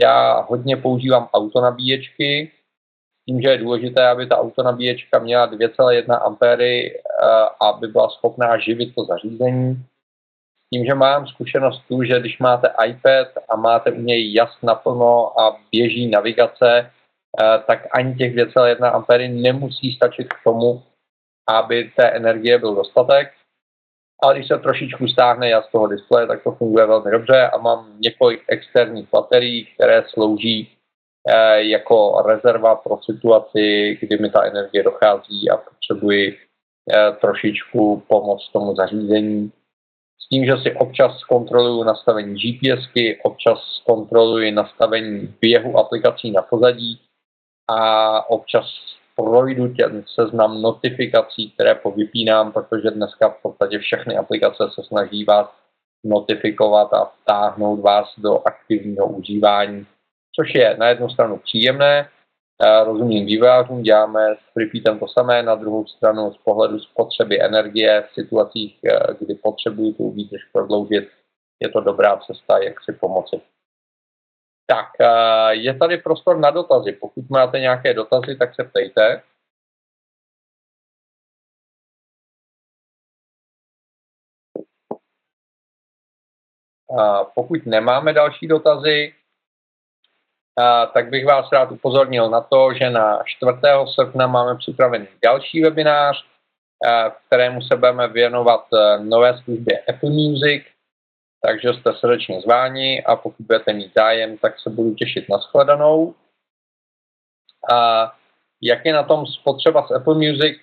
Já 0.00 0.40
hodně 0.40 0.76
používám 0.76 1.28
autonabíječky, 1.34 2.52
tím, 3.28 3.40
že 3.42 3.48
je 3.48 3.58
důležité, 3.58 4.08
aby 4.08 4.26
ta 4.26 4.38
autonabíječka 4.38 5.18
měla 5.18 5.50
2,1 5.50 6.90
A, 7.20 7.68
aby 7.68 7.88
byla 7.88 8.08
schopná 8.08 8.58
živit 8.58 8.94
to 8.94 9.04
zařízení. 9.04 9.84
Tím, 10.74 10.84
že 10.84 10.94
mám 10.94 11.26
zkušenost 11.26 11.82
tu, 11.88 12.02
že 12.02 12.20
když 12.20 12.38
máte 12.38 12.72
iPad 12.86 13.28
a 13.48 13.56
máte 13.56 13.92
u 13.92 14.00
něj 14.00 14.32
jas 14.32 14.50
naplno 14.62 15.40
a 15.40 15.56
běží 15.72 16.10
navigace, 16.10 16.90
Eh, 17.40 17.58
tak 17.66 17.86
ani 17.90 18.14
těch 18.14 18.34
2,1 18.34 18.86
A 18.86 19.28
nemusí 19.28 19.92
stačit 19.92 20.32
k 20.32 20.44
tomu, 20.44 20.82
aby 21.48 21.92
té 21.96 22.10
energie 22.10 22.58
byl 22.58 22.74
dostatek. 22.74 23.32
Ale 24.22 24.34
když 24.34 24.48
se 24.48 24.58
trošičku 24.58 25.08
stáhne 25.08 25.48
jas 25.48 25.68
toho 25.72 25.86
displeje, 25.86 26.26
tak 26.26 26.42
to 26.42 26.52
funguje 26.52 26.86
velmi 26.86 27.10
dobře 27.10 27.48
a 27.48 27.58
mám 27.58 27.96
několik 28.00 28.44
externích 28.48 29.10
baterií, 29.10 29.66
které 29.74 30.04
slouží 30.08 30.72
eh, 31.28 31.62
jako 31.62 32.22
rezerva 32.26 32.74
pro 32.74 32.98
situaci, 33.02 33.98
kdy 34.00 34.18
mi 34.18 34.30
ta 34.30 34.44
energie 34.44 34.82
dochází 34.82 35.50
a 35.50 35.56
potřebuji 35.56 36.38
eh, 36.92 37.12
trošičku 37.20 38.02
pomoc 38.08 38.50
tomu 38.52 38.74
zařízení. 38.74 39.52
S 40.20 40.28
tím, 40.28 40.44
že 40.44 40.56
si 40.56 40.74
občas 40.74 41.24
kontroluji 41.24 41.84
nastavení 41.84 42.34
GPSky, 42.34 43.20
občas 43.22 43.82
kontroluji 43.86 44.52
nastavení 44.52 45.34
běhu 45.40 45.78
aplikací 45.78 46.30
na 46.30 46.42
pozadí, 46.42 47.00
a 47.68 48.30
občas 48.30 48.66
projdu 49.16 49.74
ten 49.74 50.04
seznam 50.06 50.62
notifikací, 50.62 51.50
které 51.50 51.74
povypínám, 51.74 52.52
protože 52.52 52.90
dneska 52.90 53.28
v 53.28 53.42
podstatě 53.42 53.78
všechny 53.78 54.16
aplikace 54.16 54.64
se 54.74 54.82
snaží 54.82 55.24
vás 55.24 55.50
notifikovat 56.04 56.92
a 56.92 57.04
vtáhnout 57.04 57.80
vás 57.80 58.14
do 58.18 58.46
aktivního 58.46 59.06
užívání, 59.06 59.86
což 60.36 60.54
je 60.54 60.76
na 60.76 60.88
jednu 60.88 61.08
stranu 61.08 61.36
příjemné, 61.36 62.08
rozumím 62.84 63.26
vývojářům, 63.26 63.82
děláme 63.82 64.34
s 64.34 64.56
Repeatem 64.56 64.98
to 64.98 65.08
samé, 65.08 65.42
na 65.42 65.54
druhou 65.54 65.86
stranu 65.86 66.32
z 66.32 66.36
pohledu 66.36 66.78
spotřeby 66.78 67.42
energie 67.42 68.04
v 68.10 68.14
situacích, 68.14 68.78
kdy 69.20 69.34
potřebuji 69.34 69.92
tu 69.92 70.10
výdrž 70.10 70.44
prodloužit, 70.52 71.08
je 71.62 71.68
to 71.68 71.80
dobrá 71.80 72.16
cesta, 72.16 72.58
jak 72.58 72.84
si 72.84 72.92
pomoci. 72.92 73.40
Tak, 74.66 74.86
eh, 75.00 75.54
je 75.54 75.74
tady 75.74 75.98
prostor 75.98 76.38
na 76.38 76.50
dotazy. 76.50 76.92
Pokud 76.92 77.30
máte 77.30 77.60
nějaké 77.60 77.94
dotazy, 77.94 78.36
tak 78.36 78.54
se 78.54 78.64
ptejte. 78.64 79.22
Pokud 87.34 87.66
nemáme 87.66 88.12
další 88.12 88.46
dotazy, 88.48 89.14
eh, 90.60 90.86
tak 90.94 91.10
bych 91.10 91.26
vás 91.26 91.52
rád 91.52 91.70
upozornil 91.72 92.30
na 92.30 92.40
to, 92.40 92.74
že 92.74 92.90
na 92.90 93.22
4. 93.24 93.86
srpna 93.86 94.26
máme 94.26 94.56
připravený 94.58 95.08
další 95.22 95.62
webinář, 95.62 96.24
eh, 96.86 97.10
kterému 97.26 97.62
se 97.62 97.76
budeme 97.76 98.08
věnovat 98.08 98.66
nové 98.98 99.42
službě 99.42 99.78
Apple 99.78 100.10
Music 100.10 100.73
takže 101.46 101.74
jste 101.74 101.94
srdečně 101.94 102.40
zváni 102.40 103.04
a 103.04 103.16
pokud 103.16 103.46
budete 103.46 103.72
mít 103.72 103.92
zájem, 103.94 104.38
tak 104.38 104.60
se 104.60 104.70
budu 104.70 104.94
těšit 104.94 105.28
na 105.28 105.38
shledanou. 105.38 106.14
A 107.72 108.12
jak 108.62 108.84
je 108.84 108.92
na 108.92 109.02
tom 109.02 109.26
spotřeba 109.26 109.86
s 109.86 109.90
Apple 109.90 110.14
Music, 110.14 110.58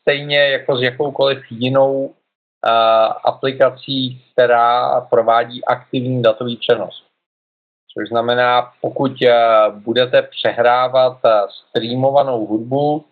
stejně 0.00 0.38
jako 0.38 0.76
s 0.76 0.82
jakoukoliv 0.82 1.38
jinou 1.50 2.14
a, 2.62 3.04
aplikací, 3.04 4.24
která 4.32 5.00
provádí 5.00 5.64
aktivní 5.64 6.22
datový 6.22 6.56
přenos. 6.56 7.04
Což 7.94 8.08
znamená, 8.08 8.72
pokud 8.80 9.12
budete 9.70 10.22
přehrávat 10.22 11.18
streamovanou 11.48 12.46
hudbu, 12.46 13.04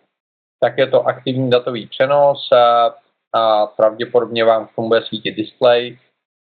tak 0.60 0.78
je 0.78 0.86
to 0.86 1.06
aktivní 1.06 1.50
datový 1.50 1.86
přenos 1.86 2.52
a, 2.52 2.94
a 3.32 3.66
pravděpodobně 3.66 4.44
vám 4.44 4.66
k 4.66 4.74
tomu 4.74 4.88
bude 4.88 5.02
svítit 5.02 5.32
display, 5.32 5.98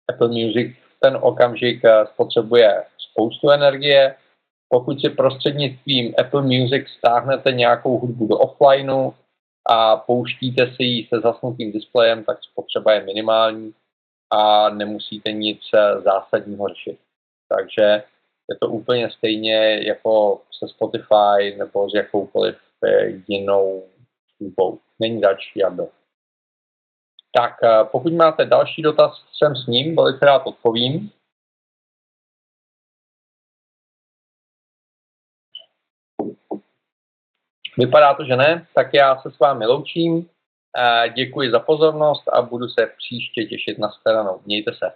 Apple 0.07 0.27
Music 0.27 0.75
ten 0.99 1.17
okamžik 1.21 1.85
eh, 1.85 2.05
spotřebuje 2.13 2.83
spoustu 2.97 3.49
energie. 3.49 4.15
Pokud 4.69 5.01
si 5.01 5.09
prostřednictvím 5.09 6.13
Apple 6.17 6.41
Music 6.41 6.87
stáhnete 6.97 7.51
nějakou 7.51 7.99
hudbu 7.99 8.27
do 8.27 8.37
offlineu 8.37 9.11
a 9.65 9.97
pouštíte 9.97 10.73
si 10.75 10.83
ji 10.83 11.07
se 11.07 11.19
zasnutým 11.19 11.71
displejem, 11.71 12.23
tak 12.23 12.43
spotřeba 12.43 12.93
je 12.93 13.03
minimální 13.03 13.73
a 14.31 14.69
nemusíte 14.69 15.31
nic 15.31 15.59
eh, 15.73 16.01
zásadního 16.01 16.67
řešit. 16.67 16.99
Takže 17.49 18.03
je 18.49 18.55
to 18.61 18.69
úplně 18.69 19.09
stejně 19.09 19.87
jako 19.87 20.41
se 20.59 20.67
Spotify 20.67 21.55
nebo 21.57 21.89
s 21.89 21.93
jakoukoliv 21.93 22.55
eh, 22.85 23.07
jinou 23.27 23.83
službou. 24.37 24.79
Není 24.99 25.21
zač, 25.21 25.39
byl. 25.69 25.87
Tak 27.35 27.63
eh, 27.63 27.83
pokud 27.91 28.13
máte 28.13 28.45
další 28.45 28.81
dotaz, 28.81 29.25
jsem 29.33 29.55
s 29.55 29.67
ním, 29.67 29.95
velice 29.95 30.25
rád 30.25 30.41
odpovím. 30.45 31.11
Vypadá 37.77 38.13
to, 38.13 38.23
že 38.23 38.35
ne, 38.35 38.67
tak 38.75 38.93
já 38.93 39.21
se 39.21 39.31
s 39.31 39.39
vámi 39.39 39.65
loučím. 39.65 40.29
Eh, 40.77 41.09
děkuji 41.09 41.51
za 41.51 41.59
pozornost 41.59 42.27
a 42.27 42.41
budu 42.41 42.67
se 42.67 42.87
příště 42.97 43.45
těšit 43.45 43.77
na 43.79 43.91
stranu. 43.91 44.41
Mějte 44.45 44.73
se. 44.73 44.91